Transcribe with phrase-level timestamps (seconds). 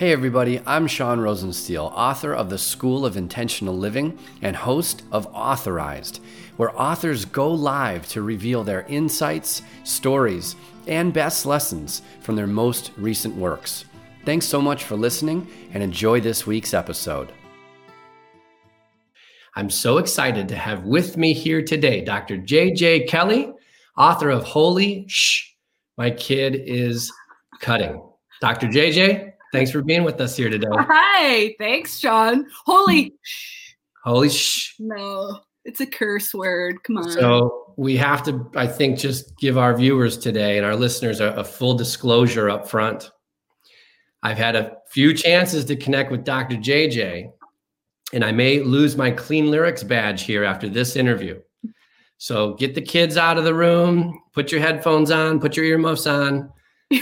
[0.00, 5.26] Hey, everybody, I'm Sean Rosensteel, author of The School of Intentional Living and host of
[5.34, 6.22] Authorized,
[6.56, 12.92] where authors go live to reveal their insights, stories, and best lessons from their most
[12.96, 13.84] recent works.
[14.24, 17.30] Thanks so much for listening and enjoy this week's episode.
[19.54, 22.38] I'm so excited to have with me here today Dr.
[22.38, 23.04] J.J.
[23.04, 23.52] Kelly,
[23.98, 25.42] author of Holy Shh,
[25.98, 27.12] My Kid is
[27.60, 28.00] Cutting.
[28.40, 28.68] Dr.
[28.68, 30.68] JJ, thanks for being with us here today.
[30.72, 32.46] Hi, thanks, Sean.
[32.64, 33.14] Holy hmm.
[33.22, 33.74] shh.
[34.04, 34.74] Holy shh.
[34.78, 36.82] No, it's a curse word.
[36.84, 37.10] Come on.
[37.10, 41.28] So we have to, I think, just give our viewers today and our listeners a,
[41.32, 43.10] a full disclosure up front.
[44.22, 46.56] I've had a few chances to connect with Dr.
[46.56, 47.30] JJ,
[48.12, 51.40] and I may lose my clean lyrics badge here after this interview.
[52.18, 56.06] So get the kids out of the room, put your headphones on, put your earmuffs
[56.06, 56.52] on.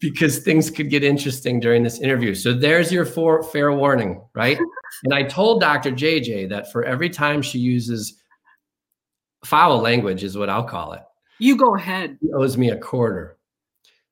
[0.00, 2.34] Because, things could get interesting during this interview.
[2.34, 4.58] So there's your for, fair warning, right?
[5.04, 5.92] And I told Dr.
[5.92, 8.20] JJ that for every time she uses
[9.44, 11.02] foul language, is what I'll call it,
[11.38, 12.18] you go ahead.
[12.20, 13.38] he owes me a quarter.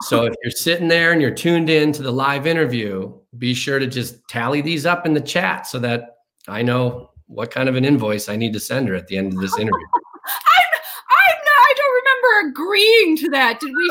[0.02, 3.78] So if you're sitting there and you're tuned in to the live interview, be sure
[3.78, 6.18] to just tally these up in the chat so that
[6.48, 9.32] I know what kind of an invoice I need to send her at the end
[9.32, 9.86] of this interview.
[12.46, 13.60] I'm, I'm not, I don't remember agreeing to that.
[13.60, 13.90] Did we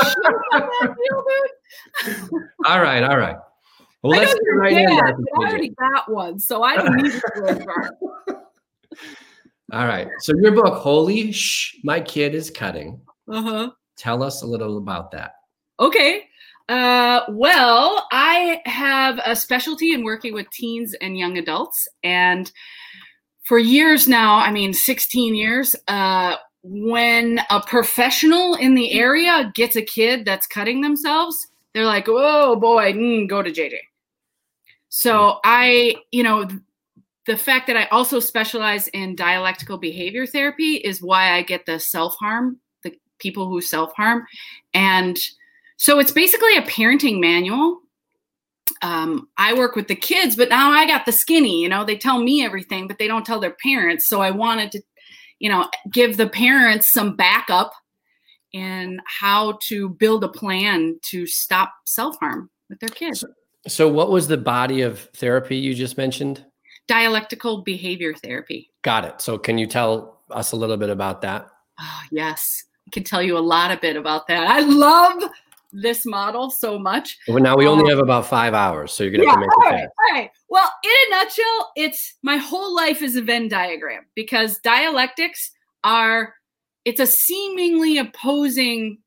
[0.51, 0.95] that
[2.29, 2.39] deal.
[2.65, 3.37] All right, all right.
[4.03, 8.37] Well, I let's get right dead, I already got one, so I don't need to.
[9.71, 10.07] All right.
[10.19, 13.01] So your book, Holy Shh, My Kid is Cutting.
[13.27, 13.71] Uh-huh.
[13.97, 15.33] Tell us a little about that.
[15.79, 16.27] Okay.
[16.69, 21.87] Uh, well, I have a specialty in working with teens and young adults.
[22.03, 22.51] And
[23.43, 26.35] for years now, I mean, 16 years, uh,
[26.67, 32.55] when a professional in the area gets a kid that's cutting themselves, they're like, oh
[32.55, 33.75] boy, mm, go to JJ.
[34.89, 36.47] So I, you know,
[37.27, 41.79] the fact that I also specialize in dialectical behavior therapy is why I get the
[41.79, 44.25] self harm, the people who self harm.
[44.73, 45.19] And
[45.77, 47.81] so it's basically a parenting manual.
[48.81, 51.97] Um, I work with the kids, but now I got the skinny, you know, they
[51.97, 54.07] tell me everything, but they don't tell their parents.
[54.07, 54.81] So I wanted to,
[55.45, 57.71] you know, give the parents some backup
[58.51, 63.23] in how to build a plan to stop self harm with their kids.
[63.67, 66.43] So, what was the body of therapy you just mentioned?
[66.87, 68.71] Dialectical behavior therapy.
[68.81, 69.21] Got it.
[69.21, 71.45] So, can you tell us a little bit about that?
[71.79, 74.47] Oh, yes, I can tell you a lot a bit about that.
[74.47, 75.29] I love
[75.81, 77.17] this model so much.
[77.27, 79.41] Well, now we only Um, have about five hours, so you're going to have to
[79.41, 80.31] make all it right, all right.
[80.49, 85.51] Well, in a nutshell, it's my whole life is a Venn diagram because dialectics
[85.83, 86.33] are
[86.85, 88.99] it's a seemingly opposing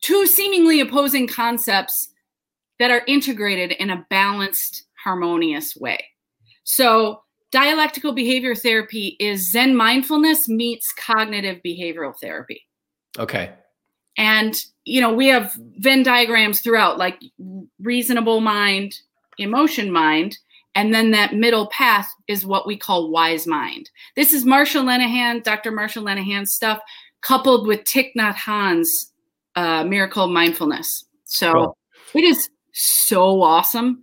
[0.00, 2.08] two seemingly opposing concepts
[2.78, 6.02] that are integrated in a balanced, harmonious way.
[6.64, 7.22] So,
[7.52, 12.62] dialectical behavior therapy is Zen mindfulness meets cognitive behavioral therapy.
[13.18, 13.52] Okay.
[14.16, 14.54] And,
[14.84, 17.20] you know, we have Venn diagrams throughout, like
[17.80, 18.98] reasonable mind,
[19.38, 20.38] emotion mind.
[20.74, 23.90] And then that middle path is what we call wise mind.
[24.16, 25.70] This is Marsha Linehan, Dr.
[25.70, 26.80] Marsha Linehan's stuff,
[27.20, 29.12] coupled with Thich Nhat Hanh's
[29.54, 31.04] uh, Miracle of Mindfulness.
[31.24, 31.78] So Cool.
[32.14, 34.02] it is so awesome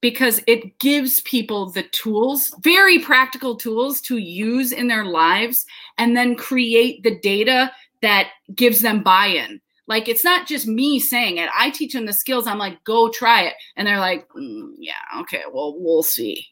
[0.00, 5.66] because it gives people the tools, very practical tools to use in their lives
[5.98, 9.60] and then create the data that gives them buy-in.
[9.88, 11.48] Like it's not just me saying it.
[11.58, 12.46] I teach them the skills.
[12.46, 16.46] I'm like, go try it, and they're like, "Mm, yeah, okay, well, we'll see.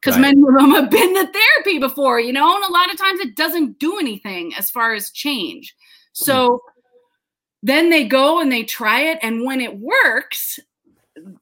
[0.00, 0.34] Because Right.
[0.34, 3.20] many of them have been to therapy before, you know, and a lot of times
[3.20, 5.74] it doesn't do anything as far as change.
[6.12, 6.60] So
[7.62, 10.58] then they go and they try it, and when it works,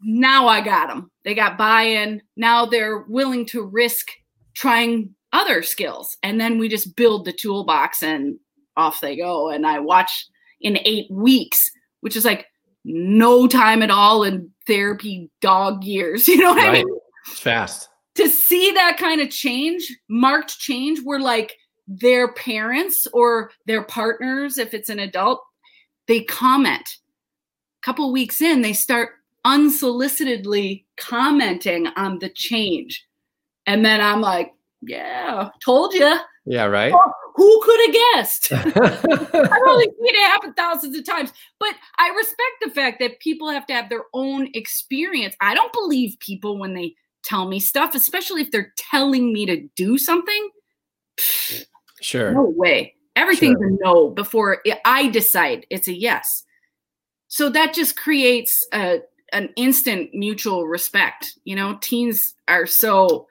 [0.03, 1.11] now I got them.
[1.25, 2.23] They got buy-in.
[2.37, 4.07] Now they're willing to risk
[4.55, 8.39] trying other skills, and then we just build the toolbox and
[8.77, 9.51] off they go.
[9.51, 10.27] And I watch
[10.67, 12.47] in eight weeks, which is like
[12.85, 16.27] no time at all in therapy dog years.
[16.37, 16.87] You know what I mean?
[17.29, 17.89] It's fast.
[18.17, 24.59] To see that kind of change, marked change, where like their parents or their partners,
[24.59, 25.41] if it's an adult,
[26.09, 26.89] they comment.
[27.83, 29.11] A couple weeks in, they start
[29.47, 33.07] unsolicitedly commenting on the change.
[33.67, 34.53] And then I'm like,
[34.83, 36.17] yeah, told you.
[36.45, 36.93] Yeah, right?
[36.93, 38.53] Oh, Who could have guessed?
[38.53, 43.51] I've only seen it happen thousands of times, but I respect the fact that people
[43.51, 45.37] have to have their own experience.
[45.41, 46.95] I don't believe people when they
[47.25, 50.51] tell me stuff, especially if they're telling me to do something.
[52.01, 52.33] sure.
[52.33, 52.95] No way.
[53.17, 56.45] Everything's a no before I- I decide it's a yes.
[57.29, 59.01] So that just creates a,
[59.33, 61.39] an instant mutual respect.
[61.45, 63.27] You know, teens are so,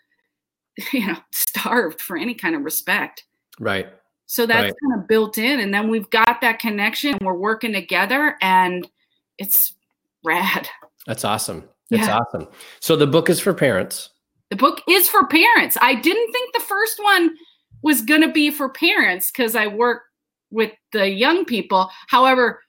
[0.94, 3.24] you know, starved for any kind of respect.
[3.60, 3.88] Right.
[4.26, 4.74] So that's Right.
[4.84, 5.60] kind of built in.
[5.60, 8.90] And then we've got that connection and we're working together and
[9.38, 9.76] it's
[10.24, 10.68] rad.
[11.06, 11.70] That's awesome.
[11.90, 12.18] That's Yeah.
[12.18, 12.48] awesome.
[12.80, 14.10] So the book is for parents.
[14.50, 15.78] The book is for parents.
[15.82, 17.36] I didn't think the first one
[17.84, 20.04] was going to be for parents because I work
[20.50, 21.92] with the young people.
[22.08, 22.62] However,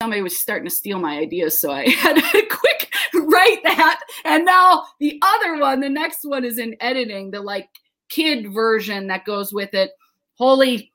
[0.00, 1.60] somebody was starting to steal my ideas.
[1.60, 4.00] So I had to quick write that.
[4.24, 7.68] And now the other one, the next one is in editing, the like
[8.08, 9.90] kid version that goes with it.
[10.36, 10.92] Holy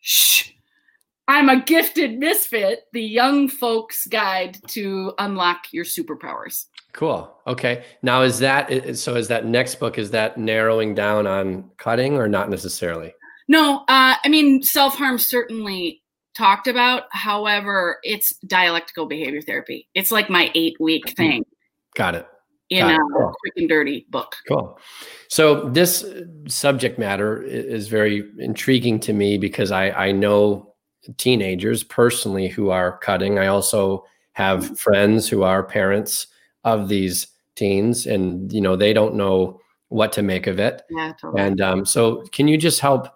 [0.00, 0.50] shh.
[1.28, 6.66] I'm a gifted misfit, the young folks guide to unlock your superpowers.
[6.92, 7.32] Cool.
[7.46, 7.84] Okay.
[8.02, 9.14] Now is that so?
[9.14, 9.98] Is that next book?
[9.98, 13.14] Is that narrowing down on cutting or not necessarily?
[13.48, 16.02] No, uh, I mean, self harm certainly
[16.36, 17.04] talked about.
[17.12, 19.88] However, it's dialectical behavior therapy.
[19.94, 21.44] It's like my eight week thing
[21.94, 22.26] Got it.
[22.72, 23.04] In Got a.
[23.12, 23.32] Cool.
[23.40, 24.36] quick and dirty book.
[24.48, 24.78] Cool.
[25.28, 26.04] So this
[26.48, 30.74] subject matter is very intriguing to me because I, I know
[31.16, 33.38] teenagers personally who are cutting.
[33.38, 36.26] I also have friends who are parents
[36.64, 37.26] of these
[37.56, 40.82] teens, and you know they don't know what to make of it.
[40.90, 41.42] Yeah, totally.
[41.42, 43.08] And um, so, can you just help?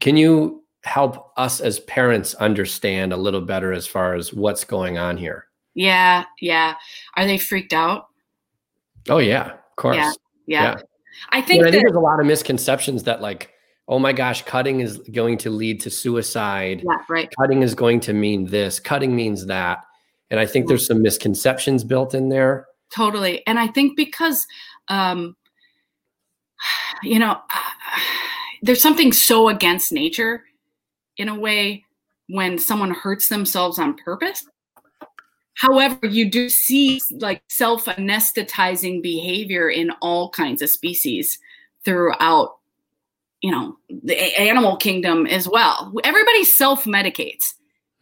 [0.00, 4.98] Can you help us as parents understand a little better as far as what's going
[4.98, 5.46] on here?
[5.74, 6.74] yeah, yeah.
[7.16, 8.06] Are they freaked out?
[9.08, 9.96] Oh yeah, of course.
[9.96, 10.12] Yeah.
[10.46, 10.62] Yeah.
[10.62, 10.80] Yeah.
[11.30, 13.50] I think But I think there's a lot of misconceptions that like,
[13.88, 16.82] oh my gosh, cutting is going to lead to suicide.
[16.84, 17.28] yeah, right.
[17.38, 18.80] Cutting is going to mean this.
[18.80, 19.84] Cutting means that.
[20.30, 22.66] And I think there's some misconceptions built in there.
[22.94, 23.44] Totally.
[23.46, 24.46] And I think because,
[24.88, 25.36] um,
[27.02, 27.40] you know,
[28.62, 30.44] there's something so against nature
[31.16, 31.84] in a way
[32.28, 34.46] when someone hurts themselves on purpose.
[35.60, 41.38] However, you do see like self anesthetizing behavior in all kinds of species
[41.84, 42.56] throughout,
[43.42, 45.92] you know, the animal kingdom as well.
[46.02, 47.44] Everybody self medicates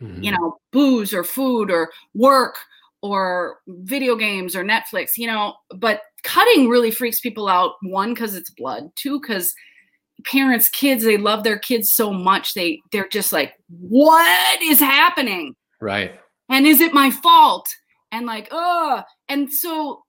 [0.01, 0.23] Mhm.
[0.23, 2.57] you know, booze or food or work
[3.03, 7.73] or video games or Netflix, you know, but cutting really freaks people out.
[7.83, 8.91] One, because it's blood.
[8.95, 9.53] Two, because
[10.25, 12.55] parents, kids, they love their kids so much.
[12.55, 15.57] They they're just like, what is happening?
[15.81, 16.13] Right.
[16.49, 17.69] And is it my fault?
[18.11, 20.03] And like, oh, and so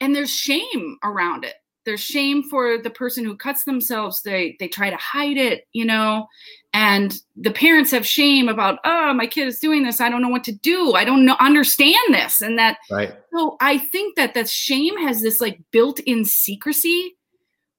[0.00, 1.54] and there's shame around it.
[1.84, 4.20] There's shame for the person who cuts themselves.
[4.22, 6.26] They they try to hide it, you know,
[6.74, 10.00] and the parents have shame about, oh, my kid is doing this.
[10.00, 10.92] I don't know what to do.
[10.92, 12.76] I don't know understand this, and that.
[12.90, 13.14] Right.
[13.34, 17.16] So I think that that shame has this like built-in secrecy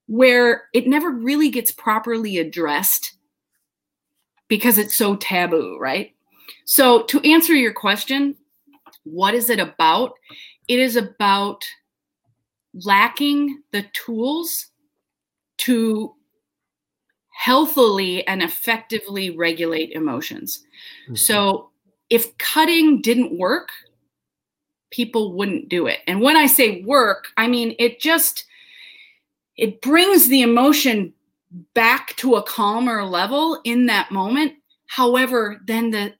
[0.07, 3.13] where it never really gets properly addressed
[4.47, 6.15] because it's so taboo, right?
[6.69, 8.35] So to answer your question,
[9.03, 10.13] what is it about?
[10.67, 11.65] It is about
[12.85, 14.67] lacking the tools
[15.65, 16.13] to
[17.31, 20.63] healthily and effectively regulate emotions.
[21.07, 21.17] Mhm.
[21.17, 21.71] So
[22.11, 23.71] if cutting didn't work,
[24.91, 26.01] people wouldn't do it.
[26.05, 28.45] And when I say work, I mean it just
[29.57, 31.15] it brings the emotion
[31.73, 34.53] back to a calmer level in that moment.
[34.85, 36.18] However, then the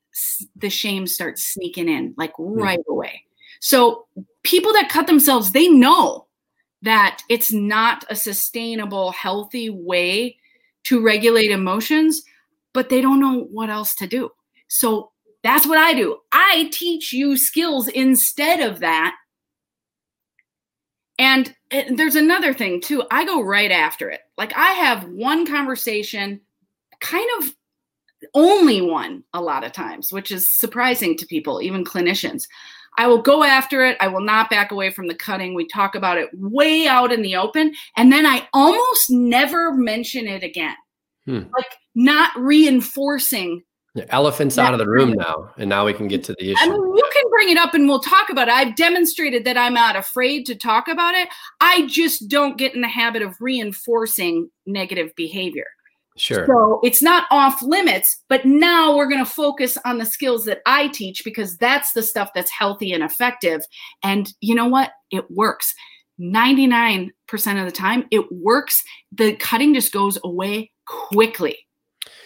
[0.55, 3.23] the shame starts sneaking in like right away.
[3.59, 4.05] So
[4.43, 6.27] people that cut themselves, they know
[6.81, 10.37] that it's not a sustainable, healthy way
[10.85, 12.23] to regulate emotions,
[12.73, 14.29] but they don't know what else to do.
[14.69, 15.11] So
[15.43, 16.17] that's what I do.
[16.31, 19.15] I teach you skills instead of that.
[21.17, 23.03] And there's another thing too.
[23.11, 24.21] I go right after it.
[24.37, 26.39] Like I have one conversation,
[27.01, 27.53] kind of
[28.33, 32.43] only one a lot of times, which is surprising to people, even clinicians.
[32.97, 33.97] I will go after it.
[34.01, 35.53] I will not back away from the cutting.
[35.53, 37.73] We talk about it way out in the open.
[37.95, 40.75] And then I almost never mention it again.
[41.25, 41.43] Hmm.
[41.55, 43.63] Like not reinforcing.
[43.95, 46.59] The elephant's out of the room now, and now we can get to the issue.
[46.59, 48.53] I mean, you can bring it up and we'll talk about it.
[48.53, 51.27] I've demonstrated that I'm not afraid to talk about it.
[51.59, 55.65] I just don't get in the habit of reinforcing negative behavior.
[56.19, 56.45] Sure.
[56.45, 60.61] So it's not off limits, but now we're going to focus on the skills that
[60.65, 63.61] I teach because that's the stuff that's healthy and effective.
[64.03, 64.91] And you know what?
[65.11, 65.73] It works.
[66.19, 67.09] 99%
[67.59, 68.81] of the time, it works.
[69.11, 71.57] The cutting just goes away quickly.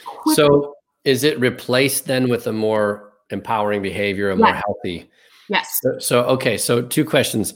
[0.06, 0.36] Quickly.
[0.36, 0.74] So
[1.04, 5.10] is it replaced then with a more empowering behavior, a more healthy?
[5.50, 5.80] yes.
[5.82, 7.54] So, so okay, so two questions.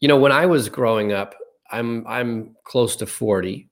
[0.00, 1.34] You know, when I was growing up,
[1.70, 3.68] I'm I'm close to 40.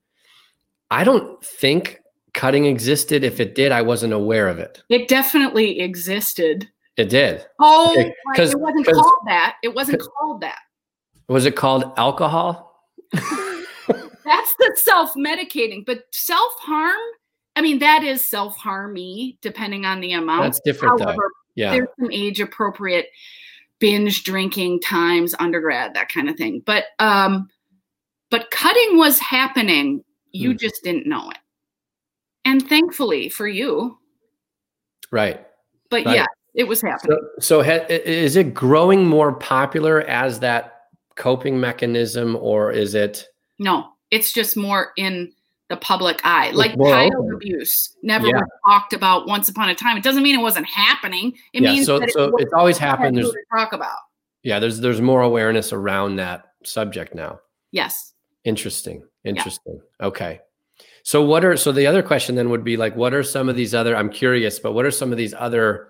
[0.90, 2.00] I don't think
[2.34, 3.24] cutting existed.
[3.24, 4.82] If it did, I wasn't aware of it.
[4.88, 6.68] It definitely existed.
[6.96, 7.44] It did.
[7.60, 9.56] Oh, Okay, my- 'cause- it wasn't called that.
[9.62, 10.58] It wasn't called that.
[11.28, 12.82] Was it called alcohol?
[13.12, 16.98] That's the self-medicating, but self-harm.
[17.54, 20.42] I mean, that is self-harmy, depending on the amount.
[20.42, 21.16] That's different, though.
[21.54, 21.70] Yeah.
[21.72, 23.06] there's some age-appropriate
[23.78, 26.62] binge drinking times, undergrad, that kind of thing.
[26.66, 27.48] But um,
[28.30, 30.02] but cutting was happening.
[30.36, 30.56] You Hmm.
[30.58, 31.38] just didn't know it,
[32.44, 33.98] and thankfully for you.
[35.10, 35.44] Right.
[35.90, 36.16] But Right.
[36.16, 37.18] yeah, it was happening.
[37.40, 40.80] So, so ha- is it growing more popular as that
[41.16, 43.26] coping mechanism, or is it?
[43.58, 45.32] No, it's just more in
[45.68, 46.50] the public eye.
[46.52, 48.34] Like child abuse never Yeah.
[48.40, 49.96] was talked about once upon a time.
[49.96, 51.36] It doesn't mean it wasn't happening.
[51.52, 51.72] It yeah.
[51.72, 53.16] means So, that so it it's always happened.
[53.16, 53.96] There's to talk about.
[54.42, 54.58] yeah.
[54.60, 57.40] There's there's more awareness around that subject now.
[57.72, 58.12] Yes.
[58.46, 59.02] Interesting.
[59.24, 59.80] Interesting.
[60.00, 60.40] Okay.
[61.02, 63.56] So what are so the other question then would be like what are some of
[63.56, 65.88] these other I'm curious, but what are some of these other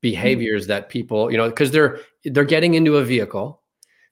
[0.00, 3.62] behaviors that people, you know, because they're they're getting into a vehicle,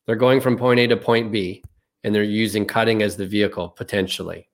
[0.06, 1.64] they're going from point A to point B,
[2.04, 4.48] and they're using cutting as the vehicle potentially.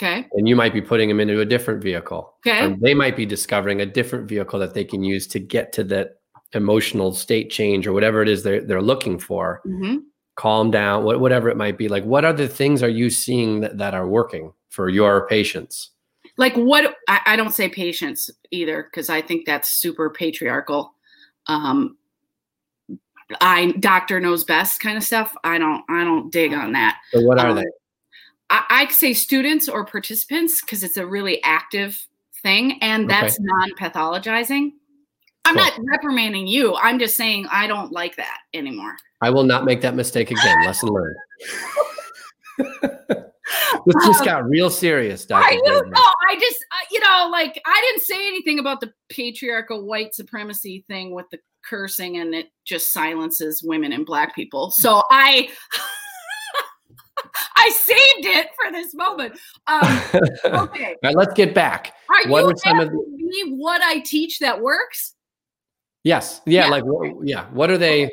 [0.00, 0.26] Okay.
[0.32, 2.34] And you might be putting them into a different vehicle.
[2.46, 2.74] Okay.
[2.80, 6.18] They might be discovering a different vehicle that they can use to get to that
[6.52, 9.96] emotional state change or whatever it is they're they're looking for hmm
[10.38, 11.88] calm down, whatever it might be.
[11.88, 15.90] Like, what other things are you seeing that, that are working for your patients?
[16.38, 16.94] Like what?
[17.08, 20.94] I, I don't say patience either because I think that's super patriarchal.
[21.48, 21.96] Um,
[23.40, 25.34] I doctor knows best kind of stuff.
[25.42, 25.84] I don't.
[25.90, 26.98] I don't dig on that.
[27.12, 27.64] So, what are Um, they?
[28.50, 32.06] I, I say students or participants because it's a really active
[32.42, 33.20] thing and Okay.
[33.20, 34.72] that's non-pathologizing.
[35.48, 36.74] I'm not reprimanding you.
[36.76, 38.94] I'm just saying I don't like that anymore.
[39.22, 40.64] I will not make that mistake again.
[40.64, 41.16] Lesson learned.
[42.58, 45.44] this just got real serious, Dr.
[45.46, 46.12] I don't know.
[46.30, 50.84] I just, uh, you know, like I didn't say anything about the patriarchal white supremacy
[50.88, 54.70] thing with the cursing, and it just silences women and black people.
[54.70, 55.48] So I,
[57.56, 59.38] I saved it for this moment.
[59.66, 60.00] Um,
[60.64, 61.94] okay, right, let's get back.
[62.10, 65.14] are What you are some of asking me what I teach that works?
[66.08, 66.40] Yes.
[66.46, 66.64] Yeah.
[66.64, 66.70] Yeah.
[66.70, 67.46] Like, what, yeah.
[67.50, 68.10] What are they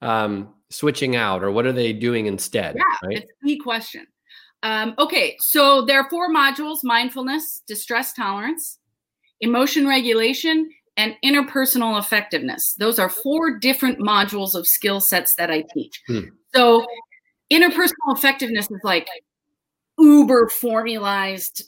[0.00, 2.76] um, switching out or what are they doing instead?
[2.76, 3.18] Yeah, Right.
[3.18, 4.06] it's the question.
[4.62, 8.78] Um, okay, so there are four modules mindfulness, distress tolerance,
[9.40, 12.74] emotion regulation, and interpersonal effectiveness.
[12.78, 16.00] Those are four different modules of skill sets that I teach.
[16.06, 16.20] Hmm.
[16.54, 16.86] So,
[17.52, 19.08] interpersonal effectiveness is like
[19.98, 21.64] uber formalized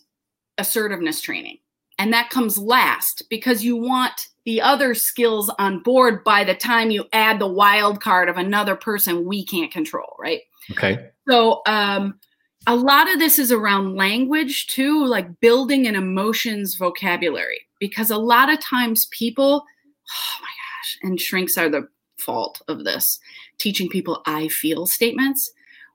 [0.57, 1.59] assertiveness training.
[1.98, 6.90] And that comes last because you want the other skills on board by the time
[6.90, 10.42] you add the wild card of another person we can't control, right?
[10.72, 11.10] Okay.
[11.28, 12.18] So um,
[12.66, 18.18] a lot of this is around language too, like building an emotions vocabulary, because a
[18.18, 23.18] lot of times people, oh my gosh, and shrinks are the fault of this,
[23.58, 25.50] teaching people I feel statements.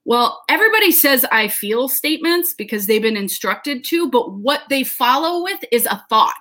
[0.10, 5.44] Well, everybody says I feel statements because they've been instructed to, but what they follow
[5.44, 6.34] with is a thought,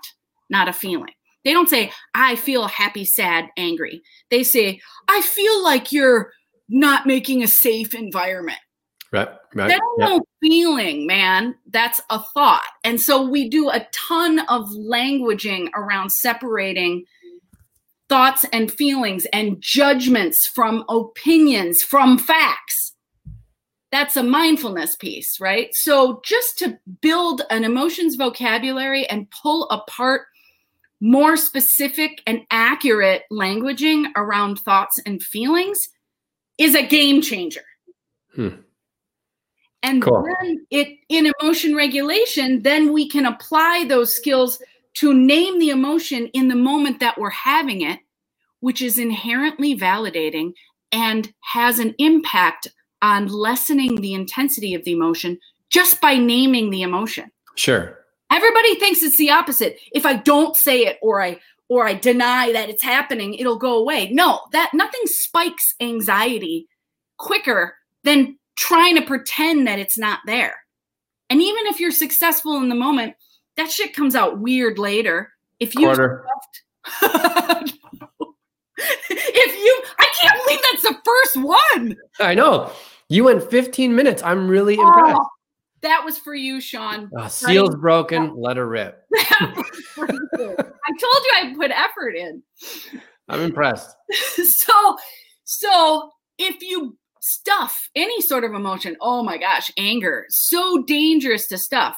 [0.49, 1.13] not a feeling.
[1.45, 4.01] They don't say, I feel happy, sad, angry.
[4.31, 6.33] They say, I feel like you're
[6.71, 8.59] not making a safe environment.
[9.13, 9.29] Right.
[9.55, 9.69] Right.
[9.69, 11.55] That's no feeling, man.
[11.71, 12.65] That's a thought.
[12.85, 17.05] And so we do a ton of languaging around separating
[18.09, 22.95] thoughts and feelings and judgments from opinions, from facts.
[23.91, 25.75] That's a mindfulness piece, right?
[25.75, 30.23] So just to build an emotions vocabulary and pull apart
[31.01, 35.89] more specific and accurate languaging around thoughts and feelings
[36.59, 37.65] is a game changer.
[38.35, 38.49] Hmm.
[39.83, 40.25] And Cool.
[40.41, 44.61] then it in emotion regulation, then we can apply those skills
[44.95, 48.01] to name the emotion in the moment that we're having it,
[48.61, 50.53] which is inherently validating
[50.91, 52.67] and has an impact
[53.03, 55.39] on lessening the intensity of the emotion
[55.71, 57.31] just by naming the emotion.
[57.55, 57.99] Sure.
[58.31, 59.79] Everybody thinks it's the opposite.
[59.93, 61.39] If I don't say it or I
[61.69, 64.11] or I deny that it's happening, it'll go away.
[64.11, 66.67] No, that nothing spikes anxiety
[67.19, 70.57] quicker than trying to pretend that it's not there.
[71.31, 73.15] And even if you're successful in the moment,
[73.57, 75.33] that shit comes out weird later.
[75.61, 76.25] If you Quarter.
[78.79, 81.97] if you I can't believe that's the first one.
[82.21, 82.71] I know.
[83.09, 84.23] You went 15 minutes.
[84.23, 85.19] I'm really impressed.
[85.21, 85.29] Oh,
[85.81, 87.11] that was for you, Sean.
[87.17, 88.37] Ah, seal's broken.
[88.37, 89.05] Let her rip.
[89.41, 90.57] That was for you.
[90.59, 92.43] I told you I put effort in.
[93.29, 93.95] I'm impressed.
[94.13, 94.97] so
[95.45, 101.59] so if you stuff any sort of emotion oh my gosh anger so dangerous to
[101.59, 101.97] stuff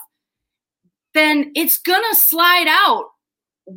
[1.15, 3.05] then it's gonna slide out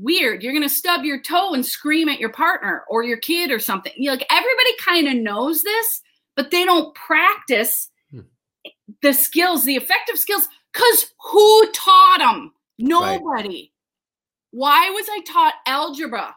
[0.01, 0.43] weird.
[0.43, 3.59] You're going to stub your toe and scream at your partner or your kid or
[3.59, 3.93] something.
[3.95, 6.01] You like everybody kind of knows this,
[6.35, 8.21] but they don't practice hmm.
[9.01, 12.53] the skills, the effective skills cuz who taught them?
[12.79, 13.47] Nobody.
[13.47, 13.71] Right.
[14.51, 16.35] Why was I taught algebra?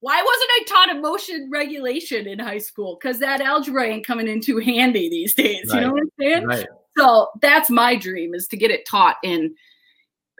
[0.00, 2.98] Why wasn't I taught emotion regulation in high school?
[3.00, 5.68] Because that algebra ain't coming in too handy these days.
[5.72, 5.80] Right.
[5.80, 6.46] You know what I'm saying?
[6.46, 6.66] Right.
[6.96, 9.54] So that's my dream is to get it taught in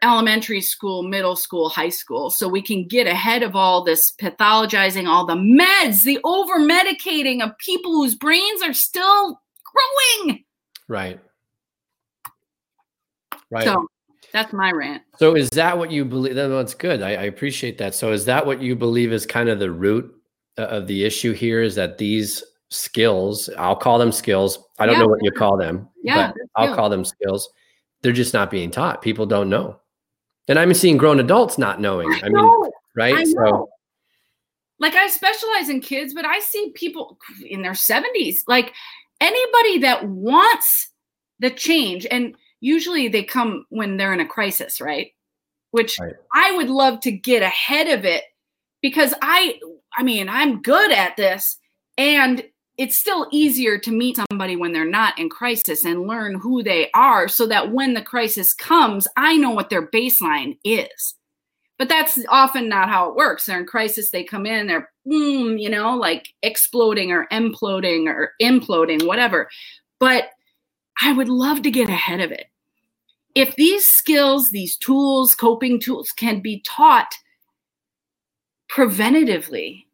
[0.02, 5.06] elementary school, middle school, high school, so we can get ahead of all this pathologizing,
[5.06, 10.44] all the meds, the over medicating of people whose brains are still growing.
[10.88, 11.20] Right.
[13.50, 13.64] Right.
[13.64, 13.86] So
[14.32, 15.02] that's my rant.
[15.16, 16.34] So is that what you believe?
[16.34, 17.02] That's good.
[17.02, 17.94] I, I appreciate that.
[17.94, 20.14] So is that what you believe is kind of the root
[20.58, 21.62] uh, of the issue here?
[21.62, 24.58] Is that these skills, I'll call them skills.
[24.78, 25.02] I don't yeah.
[25.02, 27.48] know what you call them, yeah, but I'll call them skills.
[28.02, 29.02] They're just not being taught.
[29.02, 29.80] People don't know.
[30.48, 32.10] And I'm seeing grown adults not knowing.
[32.10, 33.14] I, I mean, right?
[33.14, 33.68] I so
[34.78, 38.72] like I specialize in kids, but I see people in their 70s, like
[39.20, 40.90] anybody that wants
[41.40, 45.12] the change and usually they come when they're in a crisis, right?
[45.70, 46.14] Which right.
[46.34, 48.24] I would love to get ahead of it
[48.80, 49.58] because I
[49.96, 51.58] I mean, I'm good at this
[51.96, 52.42] and
[52.78, 56.90] it's still easier to meet somebody when they're not in crisis and learn who they
[56.94, 61.16] are so that when the crisis comes, I know what their baseline is.
[61.76, 63.46] But that's often not how it works.
[63.46, 68.32] They're in crisis, they come in, they're, mm, you know, like exploding or imploding or
[68.40, 69.48] imploding, whatever.
[69.98, 70.30] But
[71.02, 72.46] I would love to get ahead of it.
[73.34, 77.12] If these skills, these tools, coping tools can be taught
[78.70, 79.84] preventatively.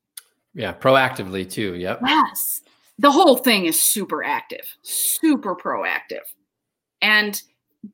[0.54, 1.74] Yeah, proactively too.
[1.74, 2.00] Yep.
[2.06, 2.60] Yes.
[2.98, 6.22] The whole thing is super active, super proactive.
[7.02, 7.40] And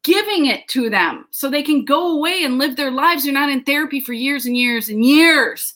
[0.03, 3.25] giving it to them so they can go away and live their lives.
[3.25, 5.75] They're not in therapy for years and years and years.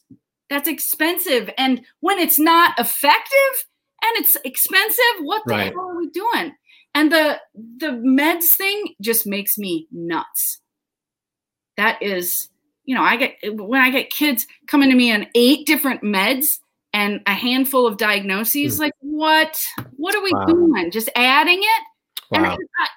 [0.51, 1.51] That's expensive.
[1.59, 3.67] And when it's not effective
[4.03, 5.73] and it's expensive, what the right.
[5.73, 6.53] hell are we doing?
[6.95, 7.41] And the
[7.79, 10.61] the meds thing just makes me nuts.
[11.77, 12.49] That is,
[12.85, 16.61] you know, I get when I get kids coming to me on eight different meds
[16.95, 18.79] and a handful of diagnoses, mm.
[18.79, 19.61] like what?
[19.97, 20.47] What are we wow.
[20.47, 20.91] doing?
[20.91, 21.83] Just adding it?
[22.31, 22.39] Wow.
[22.39, 22.47] And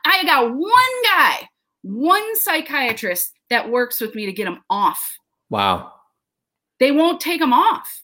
[0.06, 1.50] I, I got one guy,
[1.82, 5.18] one psychiatrist that works with me to get them off.
[5.50, 5.94] Wow.
[6.80, 8.04] They won't take them off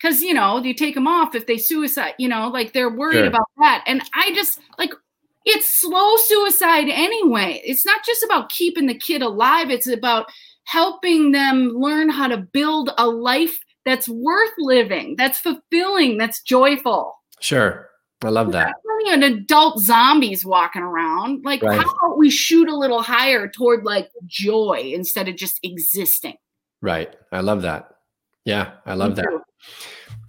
[0.00, 3.18] because you know you take them off if they suicide you know like they're worried
[3.18, 3.26] sure.
[3.26, 4.92] about that and i just like
[5.44, 10.26] it's slow suicide anyway it's not just about keeping the kid alive it's about
[10.64, 17.14] helping them learn how to build a life that's worth living that's fulfilling that's joyful.
[17.40, 17.88] Sure.
[18.24, 18.76] I love that.
[19.08, 21.80] An adult zombies walking around like right.
[21.80, 26.36] how about we shoot a little higher toward like joy instead of just existing?
[26.80, 27.14] Right.
[27.32, 27.88] I love that.
[28.44, 29.28] Yeah i love that.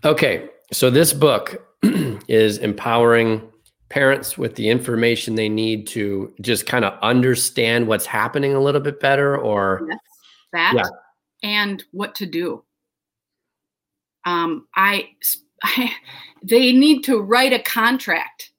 [0.05, 1.65] Okay, so this book
[2.27, 3.41] is empowering
[3.89, 8.81] parents with the information they need to just kind of understand what's happening a little
[8.81, 9.99] bit better or yes,
[10.51, 10.83] that yeah.
[11.43, 12.63] and what to do.
[14.25, 15.09] Um, I,
[15.63, 15.91] I
[16.43, 18.51] they need to write a contract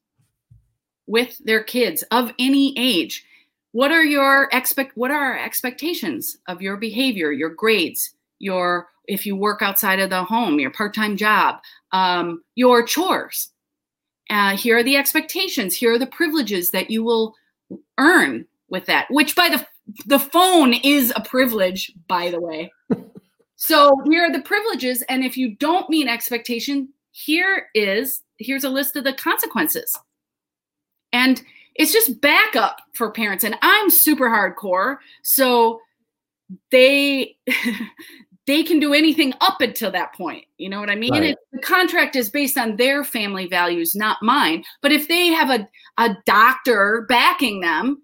[1.06, 3.24] with their kids of any age.
[3.72, 9.26] What are your expect what are our expectations of your behavior, your grades, your if
[9.26, 11.56] you work outside of the home, your part time job,
[11.92, 13.50] um, your chores.
[14.30, 15.74] Uh, here are the expectations.
[15.74, 17.34] Here are the privileges that you will
[17.98, 19.66] earn with that, which by the
[20.06, 22.72] the phone is a privilege, by the way.
[23.66, 28.68] so here are the privileges, and if you don't meet expectation, here is here's a
[28.68, 29.98] list of the consequences.
[31.14, 31.42] And
[31.74, 33.42] it's just backup for parents.
[33.42, 35.80] And I'm super hardcore, so
[36.70, 37.36] they
[38.46, 40.44] they can do anything up until that point.
[40.58, 41.12] You know what I mean?
[41.12, 41.22] Right.
[41.22, 44.62] It, the contract is based on their family values, not mine.
[44.82, 48.02] But if they have a, a doctor backing them,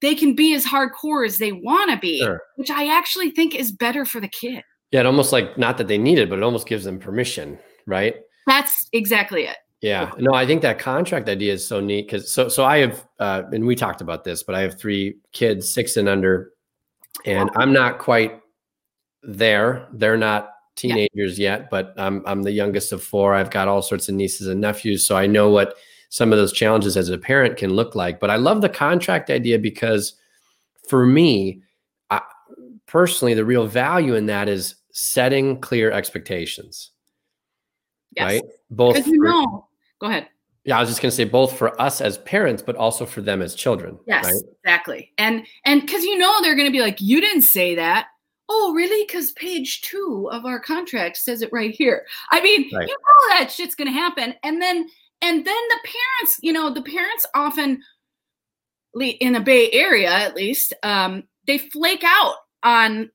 [0.00, 2.40] they can be as hardcore as they want to be, sure.
[2.56, 4.62] which I actually think is better for the kid.
[4.92, 7.58] Yeah, it almost like not that they need it, but it almost gives them permission,
[7.86, 8.16] right?
[8.46, 9.56] That's exactly it.
[9.80, 13.06] Yeah, no, I think that contract idea is so neat because so so I have
[13.18, 16.52] uh, and we talked about this, but I have three kids, six and under,
[17.24, 18.40] and I'm not quite
[19.22, 19.88] there.
[19.92, 21.58] They're not teenagers yeah.
[21.58, 23.34] yet, but I'm I'm the youngest of four.
[23.34, 25.76] I've got all sorts of nieces and nephews, so I know what
[26.10, 28.20] some of those challenges as a parent can look like.
[28.20, 30.14] But I love the contract idea because
[30.88, 31.62] for me,
[32.10, 32.20] I,
[32.86, 36.90] personally, the real value in that is setting clear expectations.
[38.16, 38.24] Yes.
[38.24, 38.42] Right?
[38.70, 39.68] Both you know.
[40.00, 40.28] Go ahead.
[40.64, 43.22] Yeah, I was just going to say both for us as parents, but also for
[43.22, 43.98] them as children.
[44.06, 44.42] Yes, right?
[44.62, 45.12] exactly.
[45.16, 48.08] And and because you know they're going to be like, you didn't say that
[48.50, 49.06] oh, really?
[49.06, 52.04] Because page two of our contract says it right here.
[52.32, 52.88] I mean, Right.
[52.88, 54.34] you know that shit's gonna happen.
[54.42, 54.88] And then
[55.22, 57.82] and then the parents, you know, the parents often
[59.00, 63.10] in the Bay Area at least, um, they flake out on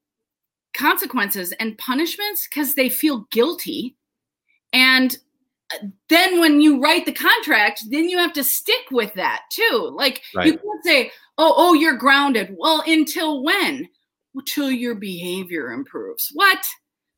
[0.75, 3.95] consequences and punishments because they feel guilty.
[4.73, 5.17] And
[5.73, 9.91] uh, then when you write the contract, then you have to stick with that too.
[9.95, 13.87] Like you can't say, "Oh, oh, you're grounded." Well, until when?
[14.45, 16.29] Till your behavior improves.
[16.33, 16.65] What?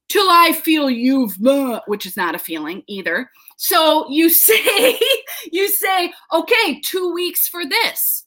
[0.07, 3.29] Till I feel you've, blah, which is not a feeling either.
[3.57, 4.99] So you say,
[5.51, 8.26] you say, okay, two weeks for this.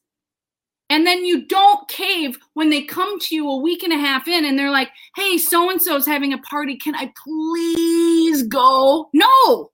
[0.90, 4.26] And then you don't cave when they come to you a week and a half
[4.26, 6.76] in and they're like, hey, so and so's having a party.
[6.76, 9.08] Can I please go?
[9.12, 9.70] No.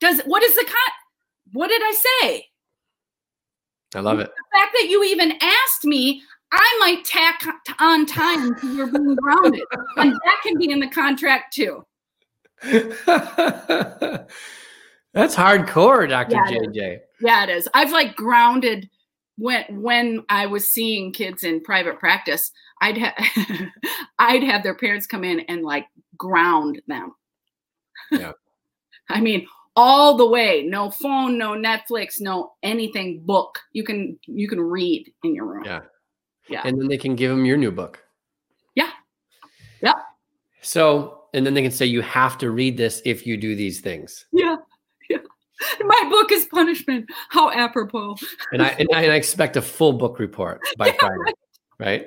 [0.00, 0.92] Does what is the con?
[1.52, 2.46] What did I say?
[3.96, 4.28] I love it.
[4.28, 7.44] The fact that you even asked me, I might tack
[7.80, 9.64] on time because you're being grounded.
[9.96, 11.84] and that can be in the contract too.
[15.14, 16.32] That's hardcore, Dr.
[16.32, 16.98] Yeah, JJ.
[17.20, 17.68] Yeah, it is.
[17.74, 18.88] I've like grounded
[19.36, 22.50] when when I was seeing kids in private practice.
[22.80, 23.14] I'd have
[24.18, 27.12] I'd have their parents come in and like ground them.
[28.10, 28.32] Yeah.
[29.08, 30.62] I mean, all the way.
[30.62, 33.22] No phone, no Netflix, no anything.
[33.24, 33.58] Book.
[33.72, 35.64] You can you can read in your room.
[35.64, 35.80] Yeah.
[36.48, 36.62] Yeah.
[36.64, 38.02] And then they can give them your new book.
[38.74, 38.90] Yeah.
[39.82, 39.94] Yeah.
[40.60, 43.80] So, and then they can say, you have to read this if you do these
[43.80, 44.26] things.
[44.32, 44.56] Yeah.
[45.80, 45.86] Yeah.
[45.86, 47.06] My book is punishment.
[47.30, 48.16] How apropos.
[48.52, 51.32] And I, and I, and I expect a full book report by Friday.
[51.78, 52.06] Right.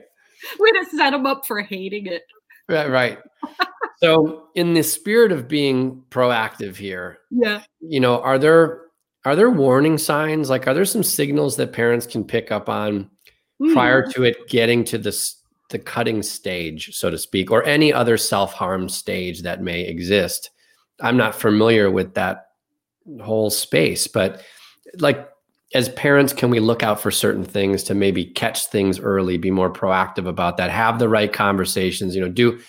[0.59, 2.23] Way to set them up for hating it.
[2.69, 2.89] Right.
[2.89, 3.19] Right.
[4.03, 7.63] so, in the spirit of being proactive here, Yeah.
[7.79, 8.81] you know, are there,
[9.25, 10.49] are there warning signs?
[10.49, 13.09] Like, are there some signals that parents can pick up on
[13.73, 14.13] prior Mm.
[14.13, 15.37] to it getting to this
[15.69, 20.51] the cutting stage so to speak or any other self-harm stage that may exist
[21.01, 22.46] i'm not familiar with that
[23.21, 24.41] whole space but
[24.99, 25.29] like
[25.73, 29.51] as parents can we look out for certain things to maybe catch things early be
[29.51, 32.59] more proactive about that have the right conversations you know do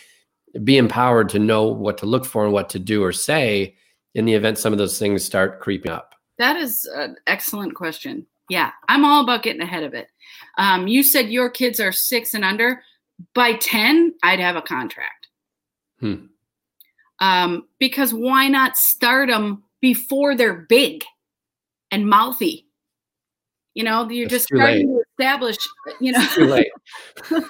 [0.64, 3.74] be empowered to know what to look for and what to do or say
[4.14, 8.27] in the event some of those things start creeping up That is an excellent question.
[8.48, 10.09] Yeah, I'm all about getting ahead of it.
[10.57, 12.83] Um, you said your kids are six and under.
[13.35, 15.29] By 10, I'd have a contract.
[16.01, 16.27] Hmm.
[17.20, 21.05] Um, because why not start them before they're big
[21.91, 22.67] and mouthy?
[23.75, 25.57] You know, you're just starting to establish,
[26.01, 26.71] you know, late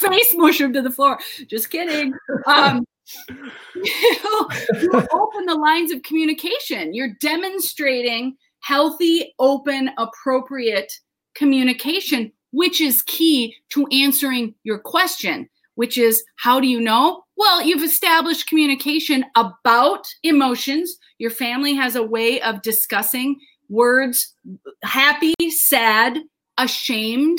[0.00, 1.18] face mush to the floor.
[1.48, 2.12] Just kidding.
[2.46, 2.84] Um,
[3.26, 4.48] you, know,
[4.80, 6.92] you open the lines of communication.
[6.92, 10.92] You're demonstrating healthy, open, appropriate
[11.34, 17.22] communication, which is key to answering your question, which is how do you know?
[17.36, 20.98] Well, you've established communication about emotions.
[21.18, 23.38] Your family has a way of discussing
[23.68, 24.34] words
[24.82, 26.18] happy, sad,
[26.58, 27.38] ashamed,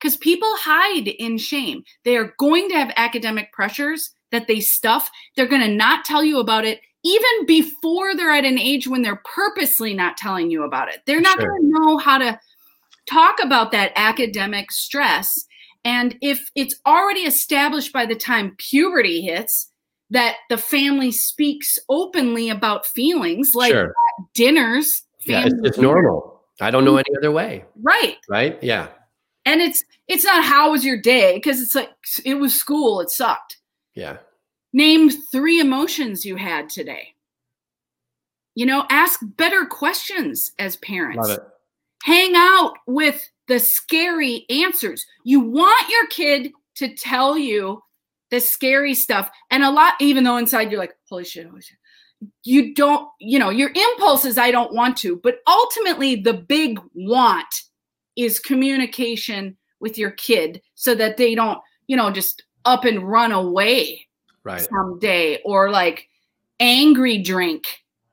[0.00, 1.82] because people hide in shame.
[2.06, 5.10] They are going to have academic pressures that they stuff.
[5.36, 9.02] They're going to not tell you about it even before they're at an age when
[9.02, 11.02] they're purposely not telling you about it.
[11.04, 11.46] They're not Sure.
[11.46, 12.40] going to know how to
[13.06, 15.46] talk about that academic stress.
[15.86, 19.70] And if it's already established by the time puberty hits
[20.10, 23.94] that the family speaks openly about feelings, like sure
[24.34, 28.16] dinners, yeah it's, it's normal i don't know any other way right?
[28.28, 28.88] right yeah
[29.44, 31.90] And it's it's not how was your day because it's like
[32.24, 33.56] it was school, it sucked.
[33.94, 34.18] yeah
[34.72, 37.14] Name three emotions you had today.
[38.54, 41.28] You know, ask better questions as parents.
[41.28, 41.44] love it
[42.06, 45.04] hang out with the scary answers.
[45.24, 47.82] You want your kid to tell you
[48.30, 49.28] the scary stuff.
[49.50, 51.78] And a lot, even though inside you're like, holy shit, holy shit.
[52.44, 55.16] You don't, you know, your impulse is, I don't want to.
[55.20, 57.52] But ultimately, the big want
[58.14, 63.32] is communication with your kid so that they don't, you know, just up and run
[63.32, 64.06] away
[64.44, 66.08] right someday or like
[66.60, 67.64] angry drink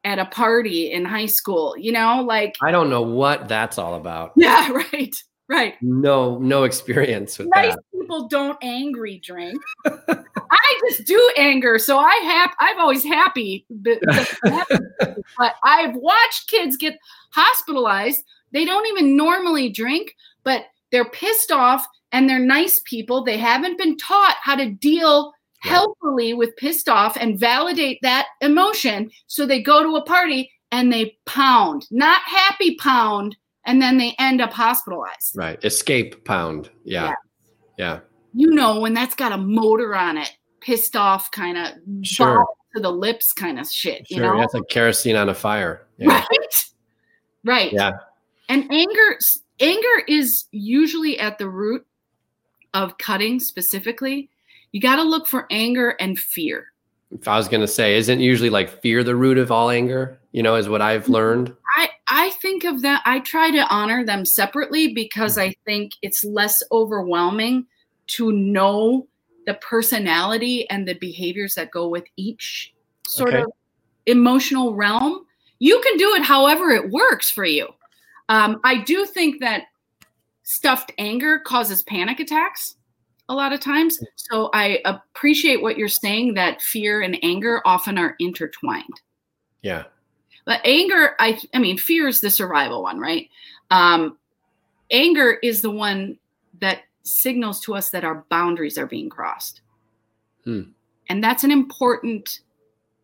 [0.04, 3.96] at a party in high school, you know, like, i don't know what that's all
[3.96, 5.16] about yeah, right,
[5.50, 5.76] right.
[5.82, 9.60] no no experience with Nice that people don't angry drink.
[9.86, 12.54] I just do anger, so I have.
[12.60, 14.00] I'm always happy, but,
[14.44, 16.98] but I've watched kids get
[17.32, 18.24] hospitalized.
[18.52, 23.24] They don't even normally drink, but they're pissed off and they're nice people.
[23.24, 25.34] They haven't been taught how to deal
[25.64, 25.72] Right.
[25.72, 29.12] healthily with pissed off and validate that emotion.
[29.28, 34.14] So they go to a party and they pound, not happy pound, and then they
[34.20, 35.36] end up hospitalized.
[35.36, 37.14] right escape pound yeah
[37.78, 38.00] yeah
[38.34, 41.68] you know when that's got a motor on it, pissed off kind of
[42.02, 42.46] Sure.
[42.76, 44.34] to the lips kind of shit, you Sure.
[44.34, 44.40] know?
[44.42, 45.88] That's like kerosene on a fire.
[45.98, 46.08] Yeah.
[46.30, 46.66] Right.
[47.46, 47.72] Right.
[47.74, 47.92] Yeah.
[48.50, 49.18] And anger
[49.60, 51.86] anger is usually at the root
[52.74, 54.30] of cutting specifically.
[54.74, 56.66] You got to look for anger and fear.
[57.12, 60.20] If I was going to say, isn't usually like fear the root of all anger?
[60.32, 61.56] You know, is what I've learned.
[61.78, 66.24] I I think of that I try to honor them separately because I think it's
[66.24, 67.68] less overwhelming
[68.08, 69.08] to know
[69.46, 72.74] the personality and the behaviors that go with each
[73.08, 73.44] sort Okay.
[73.44, 73.52] of
[74.08, 75.26] emotional realm.
[75.60, 77.68] You can do it however it works for you.
[78.28, 79.66] Um, I do think that
[80.44, 82.76] stuffed anger causes panic attacks
[83.34, 84.00] a lot of times.
[84.16, 89.02] So I appreciate what you're saying that fear and anger often are intertwined.
[89.62, 89.84] Yeah.
[90.46, 93.30] But anger, I I mean, fear is the survival one, right?
[93.72, 94.18] Um,
[94.92, 96.18] anger is the one
[96.60, 99.62] that signals to us that our boundaries are being crossed.
[100.44, 100.62] Hmm.
[101.10, 102.40] And that's an important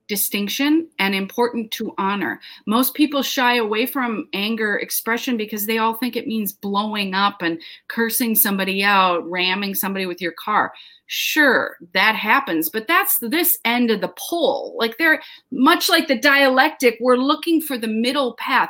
[0.09, 2.41] distinction and important to honor.
[2.65, 7.41] Most people shy away from anger expression because they all think it means blowing up
[7.41, 10.73] and cursing somebody out, ramming somebody with your car.
[11.05, 14.75] Sure, that happens, but that's this end of the pole.
[14.77, 18.69] Like they're much like the dialectic, we're looking for the middle path.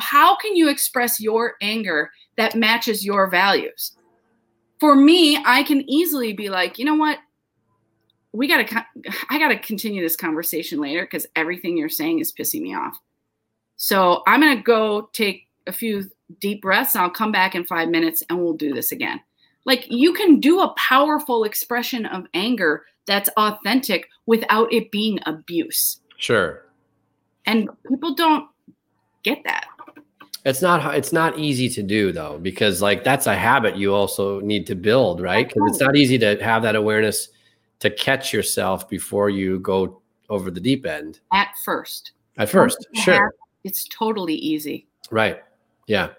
[0.00, 3.92] How can you express your anger that matches your values?
[4.80, 7.18] For me, I can easily be like, you know what?
[8.38, 8.86] We got to,
[9.30, 12.98] I got to continue this conversation later because everything you're saying is pissing me off.
[13.76, 16.08] So I'm going to go take a few
[16.40, 16.94] deep breaths.
[16.94, 19.20] And I'll come back in five minutes and we'll do this again.
[19.64, 26.00] Like you can do a powerful expression of anger that's authentic without it being abuse.
[26.16, 26.64] Sure.
[27.44, 28.48] And people don't
[29.24, 29.66] get that.
[30.44, 34.40] It's not it's not easy to do though because like that's a habit you also
[34.40, 35.46] need to build, right?
[35.46, 37.28] Because it's not easy to have that awareness
[37.80, 42.12] to catch yourself before you go over the deep end At first.
[42.36, 42.86] at first.
[42.94, 43.14] Sure.
[43.14, 43.32] have-
[43.64, 44.86] It's totally easy.
[45.10, 45.42] Right.
[45.86, 46.10] Yeah.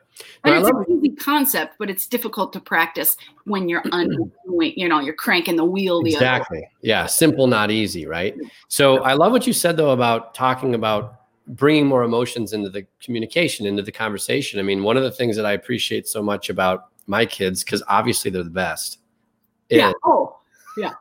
[0.44, 3.84] And No, I it's love an easy concept, but it's difficult to practice when you're
[3.92, 6.26] undoing, you know, you're cranking the wheel the other.
[6.26, 6.68] Exactly.
[6.82, 7.06] Yeah.
[7.06, 8.06] Simple, not easy.
[8.06, 8.36] Right.
[8.68, 11.16] So I love what you said though about talking about
[11.48, 14.60] bringing more emotions into the communication, into the conversation.
[14.60, 17.82] I mean, one of the things that I appreciate so much about my kids, because
[17.88, 19.00] obviously they're the best.
[19.70, 19.90] Yeah.
[19.90, 20.38] is Oh,
[20.78, 20.94] yeah.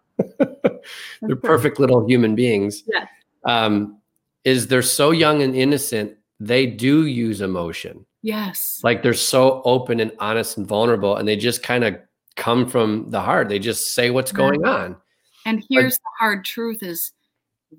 [1.23, 2.85] They're perfect little human beings.
[2.87, 3.07] Yeah.
[3.45, 3.99] Um,
[4.45, 8.07] is they're so young and innocent, they do use emotion.
[8.23, 8.81] Yes.
[8.83, 11.97] Like they're so open and honest and vulnerable, and they just kind of
[12.37, 13.49] come from the heart.
[13.49, 14.97] They just say what's going on.
[15.45, 17.13] And here's the hard truth is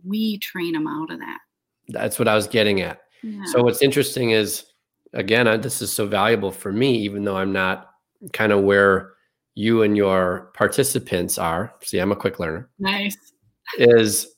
[0.03, 1.39] we train them out of that.
[1.87, 3.01] That's what I was getting at.
[3.23, 3.43] Yeah.
[3.45, 4.65] So what's interesting is,
[5.13, 7.91] again, I, this is so valuable for me, even though I'm not
[8.33, 9.13] kind of where
[9.59, 11.73] you and your participants are.
[11.83, 12.69] See, I'm a quick learner.
[12.79, 13.17] nice.
[13.77, 14.33] Is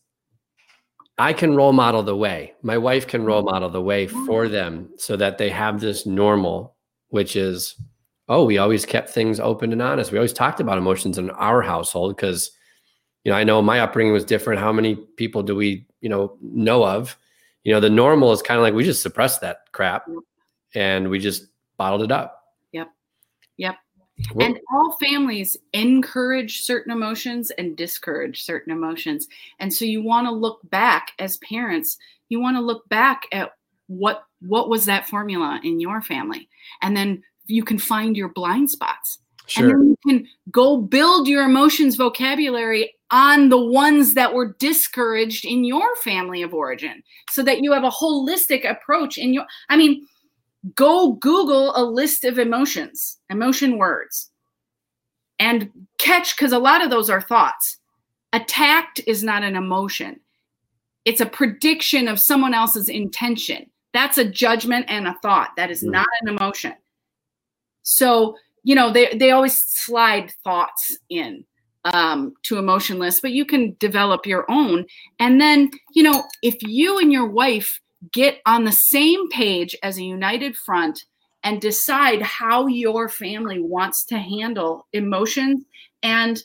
[1.19, 2.53] I can role model the way.
[2.63, 3.53] My wife can role mm-hmm.
[3.53, 4.25] model the way mm-hmm.
[4.25, 6.75] for them so that they have this normal,
[7.09, 7.75] which is,
[8.29, 10.11] oh, we always kept things open and honest.
[10.11, 12.49] We always talked about emotions in our household because,
[13.23, 14.59] you know, I know my upbringing was different.
[14.59, 17.15] How many people do we, you know, know of?
[17.63, 20.07] You know, the normal is kind of like we just suppressed that crap
[20.73, 21.45] and we just
[21.77, 22.41] bottled it up.
[22.71, 22.87] Yep.
[23.57, 23.75] Yep.
[24.33, 29.27] Well, And all families encourage certain emotions and discourage certain emotions.
[29.59, 31.97] And so you want to look back as parents,
[32.29, 33.51] you want to look back at
[33.87, 36.49] what what was that formula in your family?
[36.81, 39.19] And then you can find your blind spots.
[39.57, 45.43] And then you can go build your emotions vocabulary on the ones that were discouraged
[45.45, 49.75] in your family of origin so that you have a holistic approach in your I
[49.75, 50.07] mean
[50.75, 54.29] go google a list of emotions, emotion words
[55.39, 57.77] and catch cuz a lot of those are thoughts.
[58.33, 60.19] Attacked is not an emotion.
[61.03, 63.69] It's a prediction of someone else's intention.
[63.91, 65.55] That's a judgment and a thought.
[65.57, 65.91] That is Mhm.
[65.91, 66.75] not an emotion.
[67.81, 71.43] So, you know, they they always slide thoughts in
[71.85, 74.85] um, to emotionless, but you can develop your own.
[75.17, 77.80] And then, you know, if you and your wife
[78.11, 81.05] get on the same page as a united front
[81.43, 85.63] and decide how your family wants to handle emotions
[86.03, 86.43] and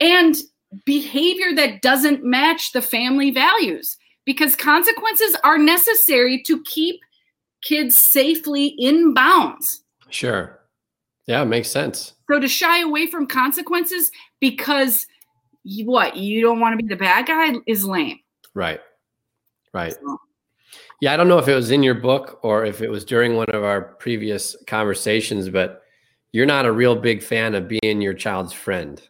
[0.00, 0.36] and
[0.84, 7.00] behavior that doesn't match the family values because consequences are necessary to keep
[7.62, 9.84] kids safely in bounds.
[10.10, 10.60] Sure.
[11.26, 12.14] Yeah, it makes sense.
[12.30, 15.06] So to shy away from consequences because
[15.64, 18.18] you, what you don't want to be the bad guy is lame.
[18.54, 18.80] Right.
[19.72, 19.92] Right.
[19.92, 20.18] So,
[21.00, 23.36] Yeah, I don't know if it was in your book or if it was during
[23.36, 25.82] one of our previous conversations, but
[26.32, 29.00] you're not a real big fan of being your child's friend.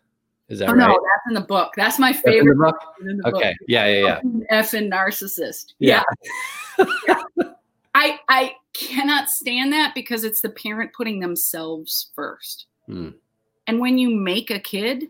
[0.49, 0.79] Is that Oh right?
[0.79, 1.73] no, that's in the book.
[1.77, 2.57] That's my That's favorite.
[2.57, 2.77] book?
[3.01, 3.35] in the book.
[3.37, 3.55] Okay.
[3.69, 4.41] Yeah, yeah, yeah.
[4.51, 5.75] F and narcissist.
[5.79, 6.03] Yeah.
[7.09, 7.23] Yeah.
[7.95, 12.67] I I cannot stand that because it's the parent putting themselves first.
[12.87, 13.11] Hmm.
[13.67, 15.05] And when you make a kid,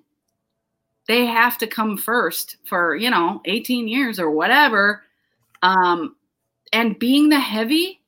[1.08, 5.02] they have to come first for, you know, 18 years or whatever.
[5.62, 6.16] Um
[6.72, 8.00] and being the heavy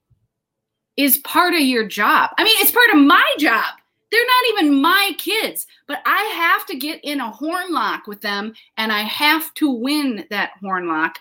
[0.96, 2.30] is part of your job.
[2.38, 3.64] I mean, it's part of my job.
[4.10, 8.20] They're not even my kids, but I have to get in a horn lock with
[8.20, 11.18] them and I have to win that horn lock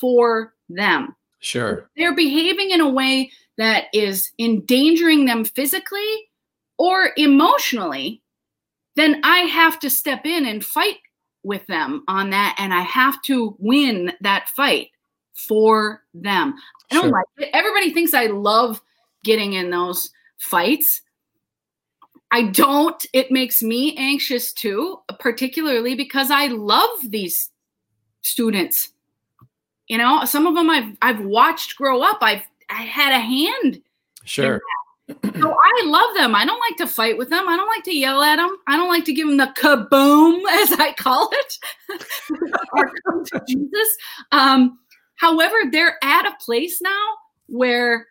[0.00, 1.14] for them.
[1.38, 1.88] Sure.
[1.96, 6.28] They're behaving in a way that is endangering them physically
[6.78, 8.20] or emotionally,
[8.96, 10.96] then I have to step in and fight
[11.44, 14.88] with them on that and I have to win that fight
[15.34, 16.54] for them.
[16.90, 17.10] I don't Sure.
[17.12, 17.50] like it.
[17.52, 18.80] Everybody thinks I love
[19.24, 21.00] getting in those fights.
[22.30, 23.04] I don't.
[23.12, 27.50] It makes me anxious too, particularly because I love these
[28.22, 28.90] students.
[29.88, 32.18] You know, some of them I've I've watched grow up.
[32.22, 33.80] I've I had a hand.
[34.24, 34.60] Sure.
[35.08, 36.34] So I love them.
[36.34, 37.46] I don't like to fight with them.
[37.46, 38.56] I don't like to yell at them.
[38.66, 41.58] I don't like to give them the kaboom, as I call it,
[42.72, 43.96] or come to Jesus.
[44.32, 44.78] Um,
[45.16, 47.14] however, they're at a place now
[47.46, 48.06] where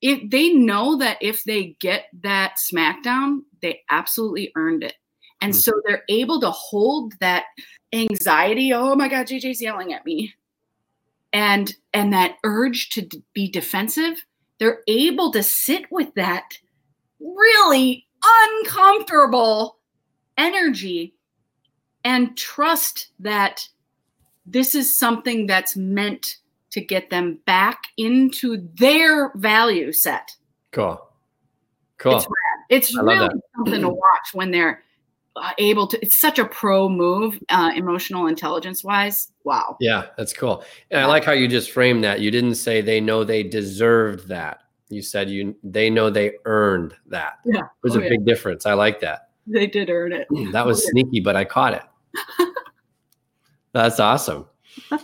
[0.00, 4.94] if they know that if they get that smackdown, they absolutely earned it.
[5.40, 5.56] And Mm.
[5.56, 7.46] so they're able to hold that
[7.92, 8.72] anxiety.
[8.72, 10.34] Oh my God, JJ's yelling at me.
[11.32, 14.24] And and that urge to d- be defensive,
[14.58, 16.58] they're able to sit with that
[17.20, 19.78] really uncomfortable
[20.36, 21.14] energy
[22.04, 23.68] and trust that
[24.50, 26.36] this is something that's meant
[26.70, 30.36] to get them back into their value set.
[30.72, 31.00] Cool.
[31.98, 32.16] Cool.
[32.16, 32.26] It's
[32.70, 34.82] It's really something to watch when they're
[35.36, 35.98] uh, able to.
[36.02, 39.32] It's such a pro move, uh, emotional intelligence wise.
[39.44, 39.76] Wow.
[39.80, 40.62] Yeah, that's cool.
[40.90, 42.20] And I like how you just framed that.
[42.20, 44.60] You didn't say they know they deserved that.
[44.90, 47.34] You said you they know they earned that.
[47.44, 47.62] Yeah.
[47.82, 48.08] There's Oh, a yeah.
[48.10, 48.66] big difference.
[48.66, 49.28] I like that.
[49.46, 50.28] They did earn it.
[50.52, 51.82] That was sneaky, but I caught it.
[53.72, 54.46] That's awesome.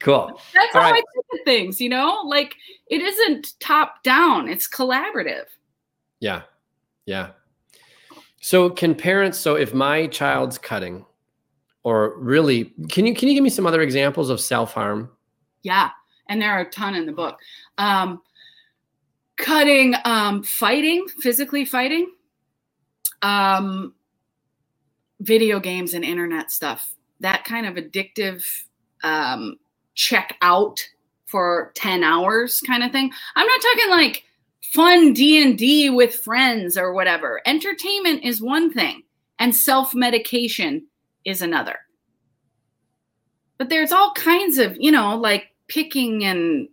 [0.00, 0.40] Cool.
[0.54, 1.02] That's All how right.
[1.02, 2.22] I think of things, you know?
[2.24, 2.54] Like
[2.86, 5.46] it isn't top down, it's collaborative.
[6.20, 6.42] Yeah.
[7.06, 7.30] Yeah.
[8.40, 11.04] So can parents so if my child's cutting
[11.82, 15.10] or really can you can you give me some other examples of self-harm?
[15.62, 15.90] Yeah.
[16.28, 17.38] And there are a ton in the book.
[17.78, 18.22] Um,
[19.36, 22.12] cutting, um, fighting, physically fighting,
[23.22, 23.94] um,
[25.20, 28.44] video games and internet stuff, that kind of addictive
[29.02, 29.56] um,
[29.94, 30.86] check out
[31.26, 33.12] for 10 hours kind of thing.
[33.36, 34.24] I'm not talking like
[34.72, 37.40] fun D&D with friends or whatever.
[37.46, 39.02] Entertainment is one thing
[39.38, 40.86] and self-medication
[41.24, 41.78] is another.
[43.58, 46.68] But there's all kinds of, you know, like picking and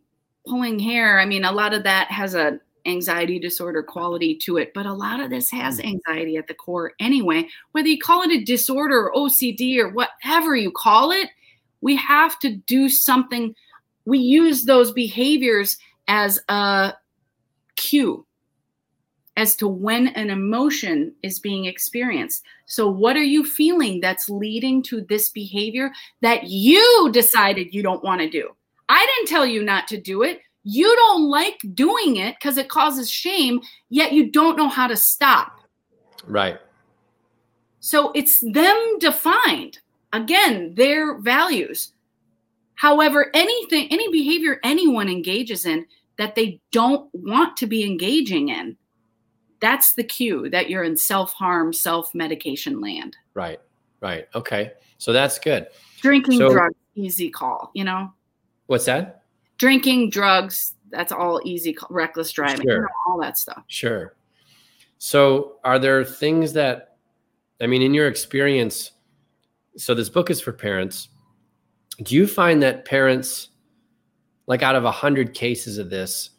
[0.48, 1.20] pulling hair.
[1.20, 4.94] I mean, a lot of that has a anxiety disorder quality to it, but a
[4.94, 5.88] lot of this has hmm.
[5.88, 7.48] anxiety at the core anyway.
[7.72, 11.30] Whether you call it a disorder or OCD or whatever you call it,
[11.82, 13.54] we have to do something.
[14.06, 16.94] We use those behaviors as a
[17.76, 18.26] cue
[19.38, 22.44] as to when an emotion is being experienced.
[22.66, 28.04] So, what are you feeling that's leading to this behavior that you decided you don't
[28.04, 28.50] want to do?
[28.88, 30.42] I didn't tell you not to do it.
[30.68, 34.98] You don't like doing it because it causes shame, yet you don't know how to
[34.98, 35.60] stop.
[36.26, 36.58] Right.
[37.80, 39.78] So it's them defined.
[40.12, 41.94] Again, their values.
[42.74, 45.86] However, anything, any behavior anyone engages in
[46.18, 48.76] that they don't want to be engaging in,
[49.60, 53.16] that's the cue that you're in self harm, self medication land.
[53.36, 53.60] Right.
[54.02, 54.28] Right.
[54.34, 54.72] Okay.
[54.98, 55.68] So that's good.
[56.02, 58.12] Drinking, So- drugs, easy call, you know?
[58.66, 59.25] What's that?
[59.58, 62.90] Drinking, drugs, that's all easy, reckless driving, Sure.
[63.08, 63.64] all that stuff.
[63.68, 64.16] Sure.
[64.98, 66.98] So, are there things that,
[67.62, 68.92] I mean, in your experience,
[69.78, 71.10] so this book is for parents.
[72.04, 73.50] Do you find that parents,
[74.48, 76.32] like out of a hundred cases of this,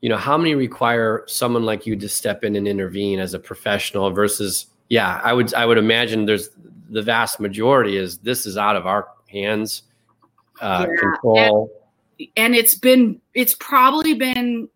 [0.00, 3.38] you know, how many require someone like you to step in and intervene as a
[3.38, 6.50] professional versus, yeah, I would, I would imagine there's
[6.90, 9.82] the vast majority is this is out of our hands,
[10.60, 10.96] uh, Yeah.
[11.00, 11.38] control.
[11.38, 11.68] and
[12.18, 14.68] it's been it's probably been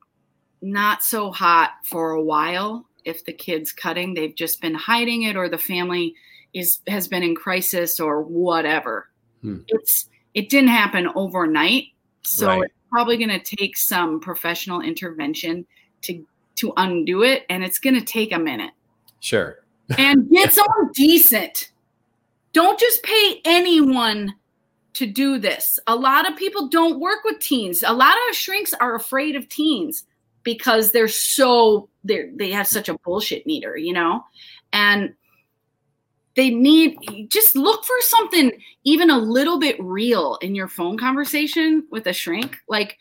[0.61, 5.36] not so hot for a while if the kids cutting they've just been hiding it
[5.36, 6.14] or the family
[6.55, 9.09] is has been in crisis or whatever
[9.43, 9.59] Hmm.
[9.68, 11.86] it's it didn't happen overnight
[12.22, 12.62] so Right.
[12.62, 15.66] it's probably going to take some professional intervention
[16.03, 16.24] to
[16.57, 18.70] to undo it and it's going to take a minute
[19.18, 19.59] Sure.
[19.99, 21.72] and get someone decent
[22.53, 24.32] don't just pay anyone
[24.95, 25.78] to do this.
[25.86, 27.82] A lot of people don't work with teens.
[27.82, 30.05] A lot of shrinks are afraid of teens
[30.43, 34.24] because they're so they they have such a bullshit meter, you know?
[34.72, 35.14] And
[36.34, 36.97] they need
[37.28, 38.53] just look for something
[38.84, 42.59] even a little bit real in your phone conversation with a shrink.
[42.68, 42.99] Like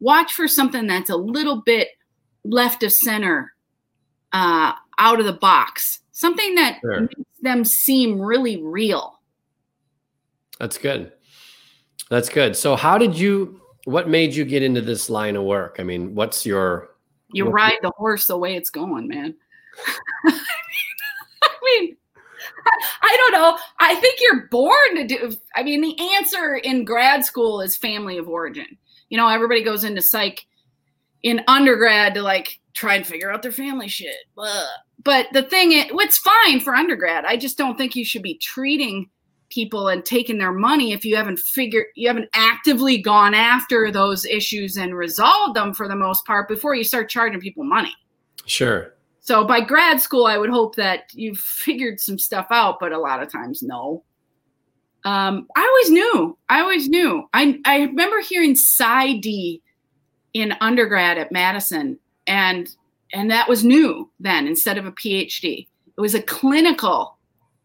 [0.00, 1.88] watch for something that's a little bit
[2.44, 3.52] left of center,
[4.32, 7.00] uh, out of the box, something that sure.
[7.02, 9.20] makes them seem really real.
[10.58, 11.12] That's good.
[12.10, 12.56] That's good.
[12.56, 13.60] So, how did you?
[13.84, 15.76] What made you get into this line of work?
[15.78, 16.90] I mean, what's your?
[17.32, 19.34] You what, ride the horse the way it's going, man.
[20.26, 21.96] I mean,
[23.02, 23.56] I don't know.
[23.78, 25.36] I think you're born to do.
[25.54, 28.76] I mean, the answer in grad school is family of origin.
[29.08, 30.44] You know, everybody goes into psych
[31.22, 34.16] in undergrad to like try and figure out their family shit.
[35.02, 37.24] But the thing, is, it's fine for undergrad.
[37.24, 39.08] I just don't think you should be treating
[39.50, 44.24] people and taking their money if you haven't figured, you haven't actively gone after those
[44.24, 47.94] issues and resolved them for the most part before you start charging people money.
[48.46, 48.94] Sure.
[49.20, 52.98] So by grad school, I would hope that you've figured some stuff out, but a
[52.98, 54.02] lot of times, no.
[55.04, 56.38] Um, I always knew.
[56.48, 57.28] I always knew.
[57.32, 59.60] I I remember hearing PsyD
[60.34, 62.68] in undergrad at Madison, and
[63.12, 65.66] and that was new then instead of a PhD.
[65.96, 67.18] It was a clinical.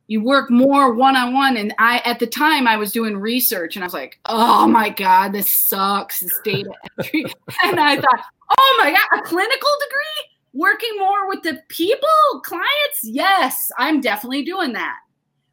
[0.08, 3.76] You work more one on one, and I at the time I was doing research,
[3.76, 7.26] and I was like, "Oh my god, this sucks." This data entry,
[7.64, 8.26] and I thought,
[8.58, 14.44] "Oh my god, a clinical degree." working more with the people, clients, yes, I'm definitely
[14.44, 14.96] doing that.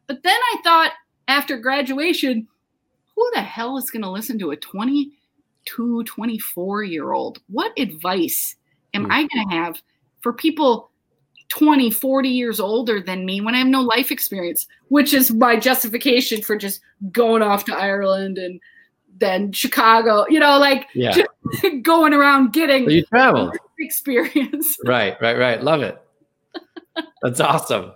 [0.07, 0.93] But then I thought
[1.27, 2.47] after graduation,
[3.15, 7.39] who the hell is going to listen to a 22, 24 year old?
[7.47, 8.55] What advice
[8.93, 9.11] am mm.
[9.11, 9.81] I going to have
[10.21, 10.89] for people
[11.49, 15.55] 20, 40 years older than me when I have no life experience, which is my
[15.55, 16.81] justification for just
[17.11, 18.59] going off to Ireland and
[19.17, 21.15] then Chicago, you know, like yeah.
[21.81, 24.77] going around getting you traveled experience.
[24.85, 25.63] Right, right, right.
[25.63, 26.01] Love it.
[27.21, 27.93] That's awesome.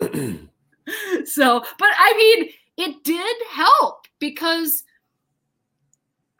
[0.00, 4.84] so, but I mean, it did help because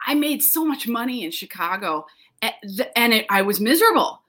[0.05, 2.05] I made so much money in Chicago
[2.41, 2.51] eh,
[2.95, 4.21] and it, I was miserable.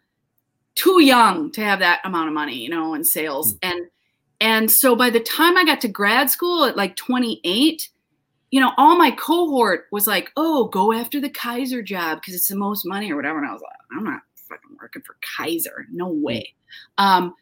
[0.79, 3.55] Too young to have that amount of money, you know, in sales.
[3.55, 3.59] Mm.
[3.63, 3.87] And
[4.41, 7.89] and so by the time I got to grad school at like 28,
[8.53, 12.49] you know, all my cohort was like, "Oh, go after the Kaiser job because it's
[12.49, 15.87] the most money or whatever." And I was like, "I'm not fucking working for Kaiser.
[15.91, 16.23] No hmm.
[16.23, 16.55] way."
[16.97, 17.35] Um,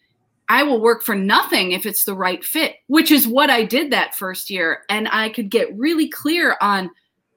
[0.49, 3.91] I will work for nothing if it's the right fit, which is what I did
[3.91, 6.91] that first year, and I could get really clear on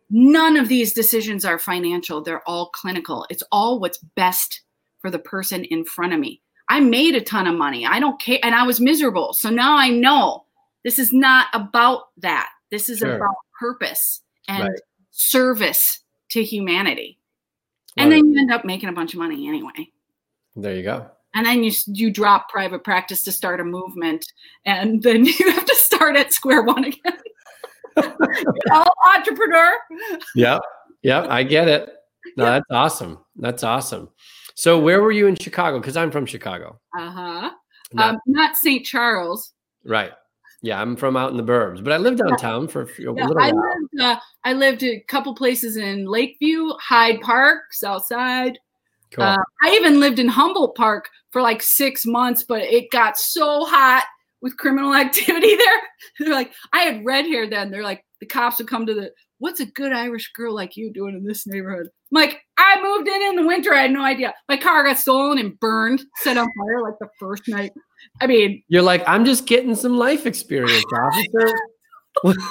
[0.09, 2.21] none of these decisions are financial.
[2.21, 3.25] They're all clinical.
[3.29, 4.61] It's all what's best
[5.01, 6.41] for the person in front of me.
[6.69, 7.85] I made a ton of money.
[7.85, 9.33] I don't care, and I was miserable.
[9.33, 10.45] So now I know
[10.83, 12.49] this is not about that.
[12.69, 13.15] This is sure.
[13.15, 14.79] about purpose and right.
[15.11, 17.17] service to humanity.
[17.97, 18.03] Right.
[18.03, 19.89] And then you end up making a bunch of money anyway.
[20.55, 21.09] There you go.
[21.33, 24.25] And then you you drop private practice to start a movement,
[24.65, 27.17] and then you have to start at square one again.
[28.71, 29.73] All entrepreneur.
[30.35, 30.61] Yep,
[31.01, 31.89] yep, I get it.
[32.37, 33.19] No, that's awesome.
[33.35, 34.09] That's awesome.
[34.59, 35.79] So, where were you in Chicago?
[35.79, 36.81] Because I'm from Chicago.
[36.93, 37.51] Uh huh.
[37.93, 38.85] Not, um, not St.
[38.85, 39.53] Charles.
[39.85, 40.11] Right.
[40.61, 43.25] Yeah, I'm from out in the burbs, but I lived downtown for a, few, yeah,
[43.25, 43.63] little I while.
[43.79, 48.59] Lived, uh, I lived a couple places in Lakeview, Hyde Park, Southside.
[49.11, 49.23] Cool.
[49.23, 53.63] Uh, I even lived in Humboldt Park for like six months, but it got so
[53.63, 54.03] hot
[54.41, 55.81] with criminal activity there.
[56.19, 57.71] They're like, I had red hair then.
[57.71, 60.91] They're like, the cops would come to the, what's a good Irish girl like you
[60.91, 61.87] doing in this neighborhood?
[62.11, 63.73] I'm like, I moved in in the winter.
[63.73, 64.33] I had no idea.
[64.47, 67.71] My car got stolen and burned, set on fire like the first night.
[68.21, 71.53] I mean, you're like, I'm just getting some life experience, officer.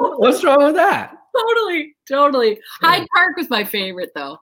[0.00, 1.14] What's wrong with that?
[1.36, 2.58] Totally, totally.
[2.80, 4.38] Hyde Park was my favorite though.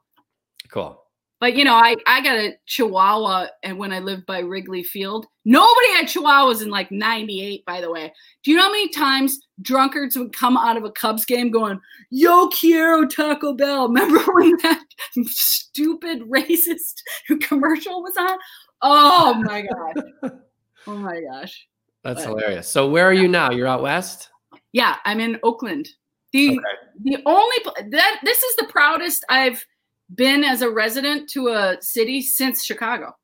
[0.71, 1.03] Cool.
[1.39, 5.27] But you know, I I got a Chihuahua, and when I lived by Wrigley Field,
[5.45, 7.65] nobody had Chihuahuas in like '98.
[7.67, 8.13] By the way,
[8.43, 11.79] do you know how many times drunkards would come out of a Cubs game going,
[12.11, 13.89] "Yo quiero Taco Bell"?
[13.89, 14.83] Remember when that
[15.25, 17.03] stupid racist
[17.43, 18.39] commercial was on?
[18.83, 20.33] Oh my god!
[20.89, 21.67] Oh my gosh!
[22.05, 22.69] That's but, hilarious.
[22.69, 23.51] So where are you now?
[23.51, 24.31] You're out west.
[24.73, 25.89] Yeah, I'm in Oakland.
[26.33, 26.61] The okay.
[27.03, 27.57] the only
[27.91, 29.67] that this is the proudest I've
[30.15, 33.15] been as a resident to a city since Chicago.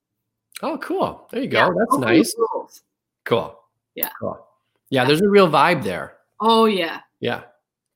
[0.62, 1.28] Oh, cool.
[1.30, 1.58] There you go.
[1.58, 2.34] Yeah, That's nice.
[2.36, 2.82] Rules.
[3.24, 3.58] Cool.
[3.94, 4.10] Yeah.
[4.20, 4.44] Cool.
[4.90, 6.18] Yeah, there's a real vibe there.
[6.40, 7.00] Oh yeah.
[7.20, 7.42] Yeah.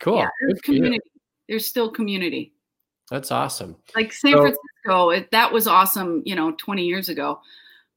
[0.00, 0.18] Cool.
[0.18, 1.00] Yeah, there's community.
[1.48, 2.54] There's still community.
[3.10, 3.76] That's awesome.
[3.94, 7.40] Like San so, Francisco, it, that was awesome, you know, 20 years ago.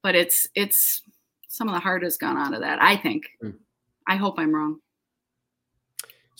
[0.03, 1.01] But it's it's
[1.47, 3.25] some of the heart has gone out of that, I think.
[3.41, 3.51] Hmm.
[4.07, 4.79] I hope I'm wrong.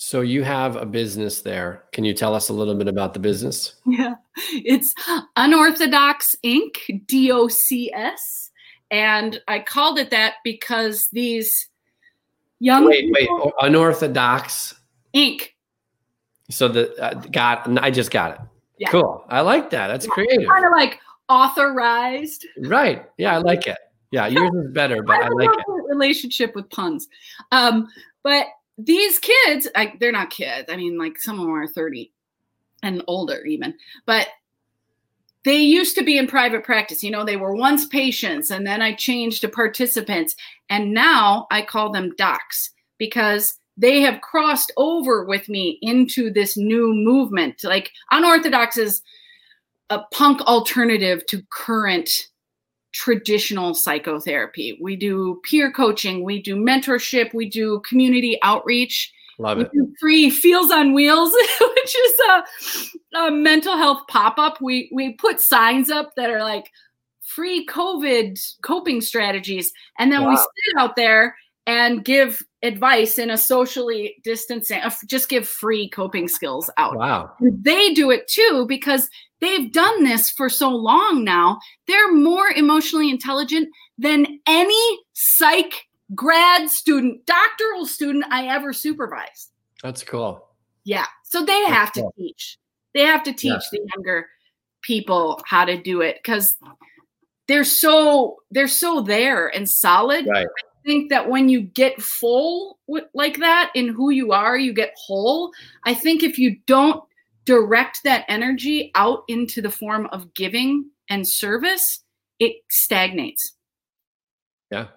[0.02, 1.84] So you have a business there.
[1.91, 3.76] Can you tell us a little bit about the business?
[3.86, 4.14] Yeah,
[4.54, 4.93] it's
[5.36, 7.06] Unorthodox Inc.
[7.06, 8.50] D O C S,
[8.91, 11.52] and I called it that because these
[12.60, 13.28] young wait, wait,
[13.60, 14.74] unorthodox
[15.14, 15.50] Inc.
[16.50, 18.39] So the uh, got I just got it.
[18.78, 18.91] Yeah.
[18.91, 19.26] Cool.
[19.28, 19.88] I like that.
[19.88, 20.47] That's creative.
[20.47, 20.97] Kind of like
[21.28, 22.47] authorized.
[22.62, 23.06] Right.
[23.18, 23.78] Yeah, I like it.
[24.12, 25.66] Yeah, yours is better, but I, I like it.
[25.89, 27.10] Relationship with puns.
[27.52, 27.89] Um,
[28.24, 28.47] but
[28.80, 30.70] these kids, I, they're not kids.
[30.72, 32.12] I mean, like some of them are 30
[32.82, 33.76] and older even,
[34.06, 34.30] but
[35.44, 37.04] they used to be in private practice.
[37.04, 40.36] You know, they were once patients and then I changed to participants.
[40.70, 46.58] And now I call them docs because they have crossed over with me into this
[46.58, 47.64] new movement.
[47.64, 49.02] Like unorthodox is
[49.90, 52.10] a punk alternative to current
[52.94, 54.78] traditional psychotherapy.
[54.82, 59.12] We do peer coaching, we do mentorship, we do community outreach.
[59.38, 59.72] Love it.
[60.02, 61.32] free Feels on Wheels,
[61.62, 64.60] which is a, a mental health pop up.
[64.60, 66.70] We we put signs up that are like
[67.26, 70.32] free COVID coping strategies, and then wow.
[70.32, 71.38] we sit out there
[71.70, 76.98] and give advice in a socially distancing, uh, just give free coping skills out.
[76.98, 77.32] Wow.
[77.40, 79.08] They do it too because
[79.40, 81.60] they've done this for so long now.
[81.88, 89.52] They're more emotionally intelligent than any psych grad student, doctoral student I ever supervised.
[89.84, 90.48] That's cool.
[90.86, 91.06] Yeah.
[91.26, 92.12] So they That's have cool.
[92.18, 92.58] to teach.
[92.96, 93.60] They have to teach Yeah.
[93.80, 94.28] the younger
[94.82, 96.56] people how to do it because
[97.48, 100.26] they're so they're so there and solid.
[100.26, 100.48] Right.
[100.48, 102.80] I think that when you get full
[103.14, 105.52] like that in who you are, you get whole.
[105.86, 107.04] I think if you don't
[107.46, 112.04] direct that energy out into the form of giving and service,
[112.40, 113.54] it stagnates.
[114.72, 114.88] Yeah.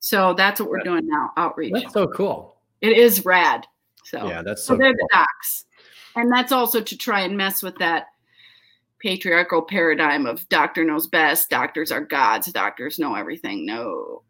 [0.00, 1.72] So that's what we're doing now, outreach.
[1.74, 2.56] That's so cool.
[2.80, 3.66] It is rad.
[4.04, 5.06] So Yeah, that's so so they're cool.
[5.12, 5.64] the docs.
[6.16, 8.06] And that's also to try and mess with that
[8.98, 13.66] patriarchal paradigm of doctor knows best, doctors are gods, doctors know everything.
[13.66, 14.22] No,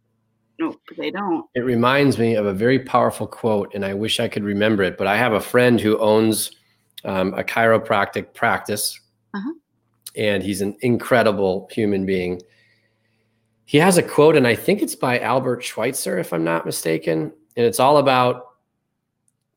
[0.71, 1.47] no, they don't.
[1.55, 4.97] It reminds me of a very powerful quote, and I wish I could remember it.
[4.99, 6.51] But I have a friend who owns
[7.05, 8.99] um, a chiropractic practice,
[9.35, 9.53] Uh-huh.
[10.17, 12.41] and he's an incredible human being.
[13.65, 17.33] He has a quote, and I think it's by Albert Schweitzer, if I'm not mistaken,
[17.57, 18.49] and it's all about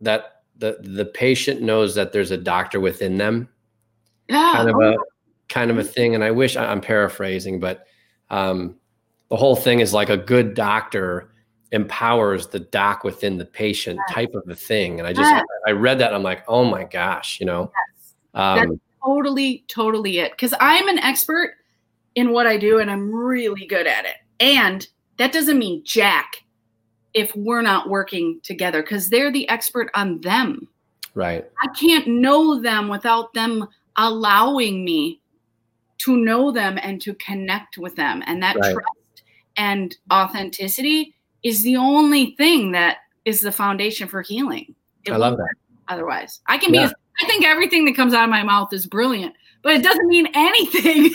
[0.01, 3.49] that the the patient knows that there's a doctor within them,
[4.29, 4.53] Yeah.
[4.55, 4.97] kind of oh, a
[5.49, 6.15] kind of a thing.
[6.15, 7.85] And I wish I'm paraphrasing, but
[8.29, 8.75] um,
[9.29, 11.31] the whole thing is like a good doctor
[11.71, 14.99] empowers the doc within the patient type of a thing.
[14.99, 15.43] And I just Yes.
[15.67, 17.71] I read that I'm like, oh my gosh, you know.
[18.33, 20.31] Um, totally, totally it.
[20.31, 21.55] Because I'm an expert
[22.15, 24.15] in what I do and I'm really good at it.
[24.39, 26.43] And that doesn't mean jack
[27.13, 30.67] if we're not working together because they're the expert on them.
[31.13, 31.45] right.
[31.61, 35.21] I can't know them without them allowing me
[35.99, 38.21] to know them and to connect with them.
[38.27, 38.73] And that Right.
[38.73, 38.94] trust
[39.57, 44.75] and authenticity is the only thing that is the foundation for healing.
[45.05, 45.55] It I love that.
[45.87, 46.77] Otherwise, I can be.
[46.79, 46.85] Yeah.
[46.85, 49.33] as- I think everything that comes out of my mouth is brilliant,
[49.63, 51.13] but it doesn't mean anything if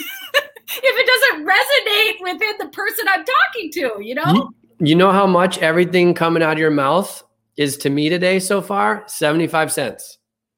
[0.79, 4.03] it doesn't resonate within the person I'm talking to.
[4.03, 4.33] You know.
[4.33, 7.23] You, you know how much everything coming out of your mouth
[7.57, 9.03] is to me today so far?
[9.07, 10.17] 75 cents.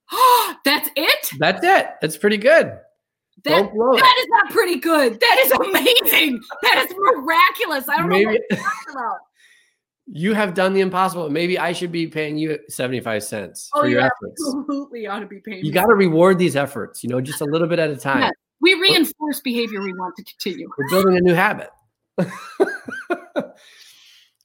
[0.63, 1.29] That's it.
[1.39, 1.87] That's it.
[2.01, 2.77] That's pretty good.
[3.45, 3.99] That, Don't blow it.
[3.99, 5.19] that is not pretty good.
[5.19, 5.51] That is
[6.11, 6.41] amazing.
[6.61, 7.89] That is miraculous.
[7.89, 9.17] I don't know what you're talking about.
[10.07, 11.29] you have done the impossible.
[11.29, 14.41] Maybe I should be paying you 75 cents Oh, for you your efforts.
[14.47, 15.65] absolutely ought to be paying.
[15.65, 18.21] You got to reward these efforts, you know, just a little bit at a time.
[18.21, 18.29] Yeah.
[18.61, 20.69] We reinforce behavior we want to continue.
[20.77, 21.69] We're building a new habit.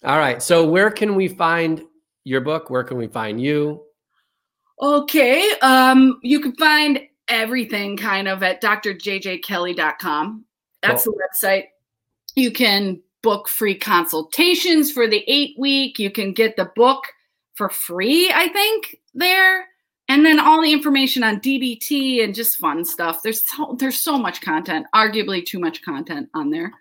[0.04, 0.42] All right.
[0.42, 1.82] So, where can we find
[2.24, 2.70] your book?
[2.70, 3.82] Where can we find you?
[4.80, 5.50] Okay.
[5.62, 10.44] Um, you can find everything kind of at drjjkelly.com.
[10.82, 11.64] That's the website.
[12.34, 15.98] You can book free consultations for the eight week.
[15.98, 17.04] You can get the book
[17.54, 19.66] for free, I think, there.
[20.08, 23.22] And then all the information on DBT and just fun stuff.
[23.22, 26.72] There's so, there's so much content, arguably too much content on there.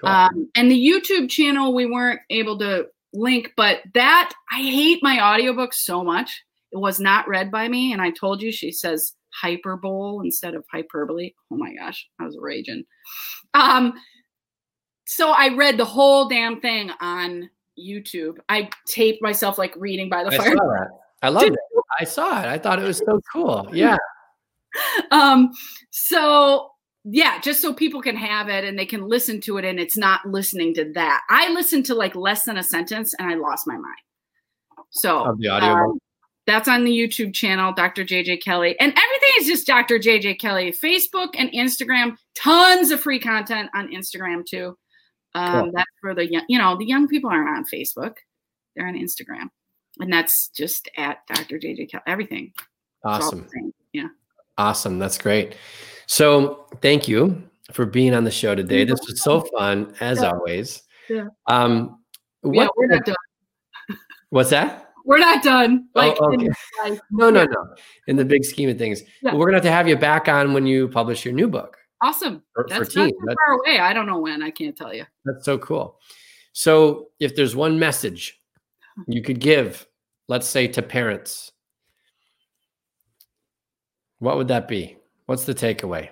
[0.00, 0.10] Cool.
[0.10, 5.20] Um, and the YouTube channel we weren't able to link, but that I hate my
[5.20, 6.44] audiobook so much.
[6.70, 10.64] It was not read by me, and I told you she says hyperbole instead of
[10.72, 11.32] hyperbole.
[11.50, 12.84] Oh my gosh, I was raging.
[13.54, 13.94] Um,
[15.06, 17.48] so I read the whole damn thing on
[17.78, 18.36] YouTube.
[18.48, 20.56] I taped myself like reading by the I fire.
[20.56, 20.88] saw that.
[21.22, 21.58] I loved it.
[22.00, 22.46] I saw it.
[22.46, 23.68] I thought it was so cool.
[23.72, 23.96] Yeah.
[25.10, 25.50] um
[25.90, 26.70] so
[27.04, 29.96] yeah just so people can have it and they can listen to it and it's
[29.96, 33.66] not listening to that i listened to like less than a sentence and i lost
[33.66, 33.96] my mind
[34.90, 35.68] So of the audio.
[35.70, 35.98] um,
[36.48, 38.04] that's on the YouTube channel, Dr.
[38.04, 38.74] JJ Kelly.
[38.80, 39.98] And everything is just Dr.
[39.98, 40.72] JJ Kelly.
[40.72, 44.76] Facebook and Instagram, tons of free content on Instagram too.
[45.34, 45.72] Um, Cool.
[45.74, 48.14] That's for the young, you know, the young people aren't on Facebook,
[48.74, 49.50] they're on Instagram.
[50.00, 51.58] And that's just at Dr.
[51.58, 52.02] JJ Kelly.
[52.06, 52.52] Everything.
[52.56, 52.64] It's
[53.04, 53.48] all the awesome.
[53.92, 54.08] Yeah.
[54.56, 54.98] Awesome.
[54.98, 55.54] That's great.
[56.06, 57.42] So thank you
[57.72, 58.84] for being on the show today.
[58.84, 60.30] This was so fun, as Yeah.
[60.30, 60.82] always.
[61.10, 61.26] Yeah.
[61.46, 61.98] Um,
[62.42, 63.16] yeah, what, we're not done.
[64.30, 64.87] what's that?
[65.08, 65.88] We're not done.
[65.94, 66.42] Oh, Like, oh, in
[66.84, 67.00] okay.
[67.10, 67.74] No, no, no.
[68.08, 69.34] In the big scheme of things, Yeah.
[69.34, 72.42] we're gonna have to have you back on when you publish your new book awesome.
[72.54, 73.12] for, for That's not teens.
[73.18, 73.78] too That- far away.
[73.80, 74.42] I don't know when.
[74.42, 75.06] I can't tell you.
[75.24, 75.98] that's so cool.
[76.52, 78.38] So, if there's one message
[79.06, 79.86] you could give,
[80.28, 81.52] let's say to parents,
[84.18, 84.96] what would that be?
[85.26, 86.10] What's the takeaway?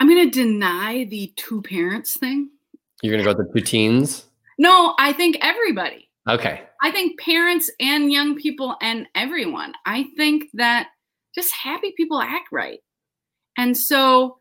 [0.00, 2.50] I'm going to deny the two parents thing.
[3.02, 4.24] You're gonna go with the two teens.
[4.58, 6.08] No, I think everybody.
[6.28, 6.62] Okay.
[6.82, 9.72] I think parents and young people and everyone.
[9.86, 10.88] I think that
[11.34, 12.80] just happy people act right.
[13.56, 14.38] And so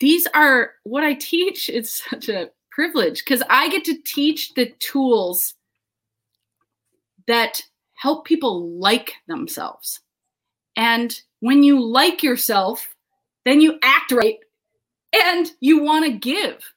[0.00, 1.68] these are what I teach.
[1.68, 5.54] It's such a privilege because I get to teach the tools
[7.26, 7.62] that
[7.94, 10.00] help people like themselves.
[10.76, 12.94] And when you like yourself,
[13.44, 14.38] then you act right
[15.12, 16.71] and you want to give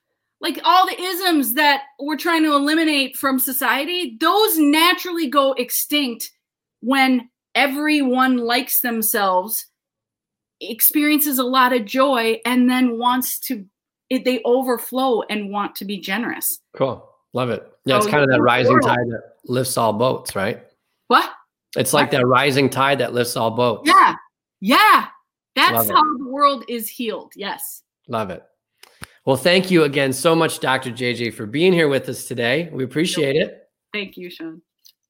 [0.46, 6.32] like all the isms that we're trying to eliminate from society, those naturally go extinct
[6.82, 9.66] when everyone likes themselves,
[10.62, 13.66] experiences a lot of joy, and then wants to,
[14.12, 16.60] it, they overflow and want to be generous.
[16.78, 17.10] Cool.
[17.34, 17.68] Love it.
[17.86, 18.98] Yeah, it's kind of that rising plural.
[18.98, 20.64] tide that lifts all boats, right?
[21.08, 21.28] What?
[21.76, 23.89] It's like that rising tide that lifts all boats.
[23.89, 24.14] Yeah.
[24.62, 25.08] Yeah.
[25.56, 25.93] That's Love it.
[25.93, 27.34] how the world is healed.
[27.36, 27.82] Yes.
[28.08, 28.43] Love it.
[29.26, 30.91] Well, thank you again so much, Dr.
[30.91, 32.69] JJ, for being here with us today.
[32.71, 33.69] We appreciate it.
[33.91, 34.61] Thank you, Sean.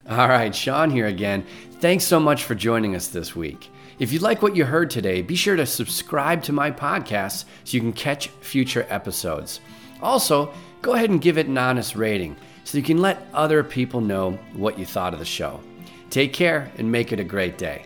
[0.08, 1.44] All right, Sean here again.
[1.80, 3.68] Thanks so much for joining us this week.
[3.98, 7.74] If you like what you heard today, be sure to subscribe to my podcast so
[7.74, 9.60] you can catch future episodes.
[10.00, 10.50] Also,
[10.80, 14.32] go ahead and give it an honest rating so you can let other people know
[14.54, 15.60] what you thought of the show.
[16.08, 17.84] Take care and make it a great day.